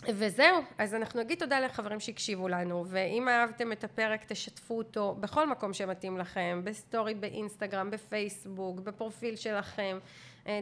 [0.08, 5.50] וזהו, אז אנחנו נגיד תודה לחברים שהקשיבו לנו, ואם אהבתם את הפרק תשתפו אותו בכל
[5.50, 9.98] מקום שמתאים לכם, בסטורי באינסטגרם, בפייסבוק, בפרופיל שלכם,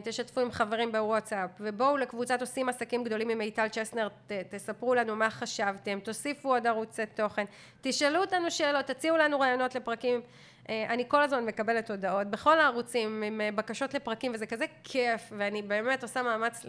[0.03, 5.15] תשתפו עם חברים בוואטסאפ, ובואו לקבוצת עושים עסקים גדולים עם מיטל צ'סנר, ת, תספרו לנו
[5.15, 7.45] מה חשבתם, תוסיפו עוד ערוצי תוכן,
[7.81, 10.21] תשאלו אותנו שאלות, תציעו לנו רעיונות לפרקים.
[10.69, 15.33] אה, אני כל הזמן מקבלת הודעות בכל הערוצים עם אה, בקשות לפרקים וזה כזה כיף
[15.37, 16.65] ואני באמת עושה מאמץ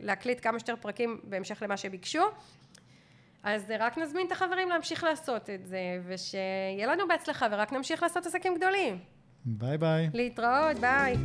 [0.00, 2.22] להקליט כמה שיותר פרקים בהמשך למה שביקשו.
[3.42, 8.26] אז רק נזמין את החברים להמשיך לעשות את זה ושיהיה לנו בהצלחה ורק נמשיך לעשות
[8.26, 8.98] עסקים גדולים.
[9.44, 10.10] ביי ביי.
[10.14, 11.16] להתראות ביי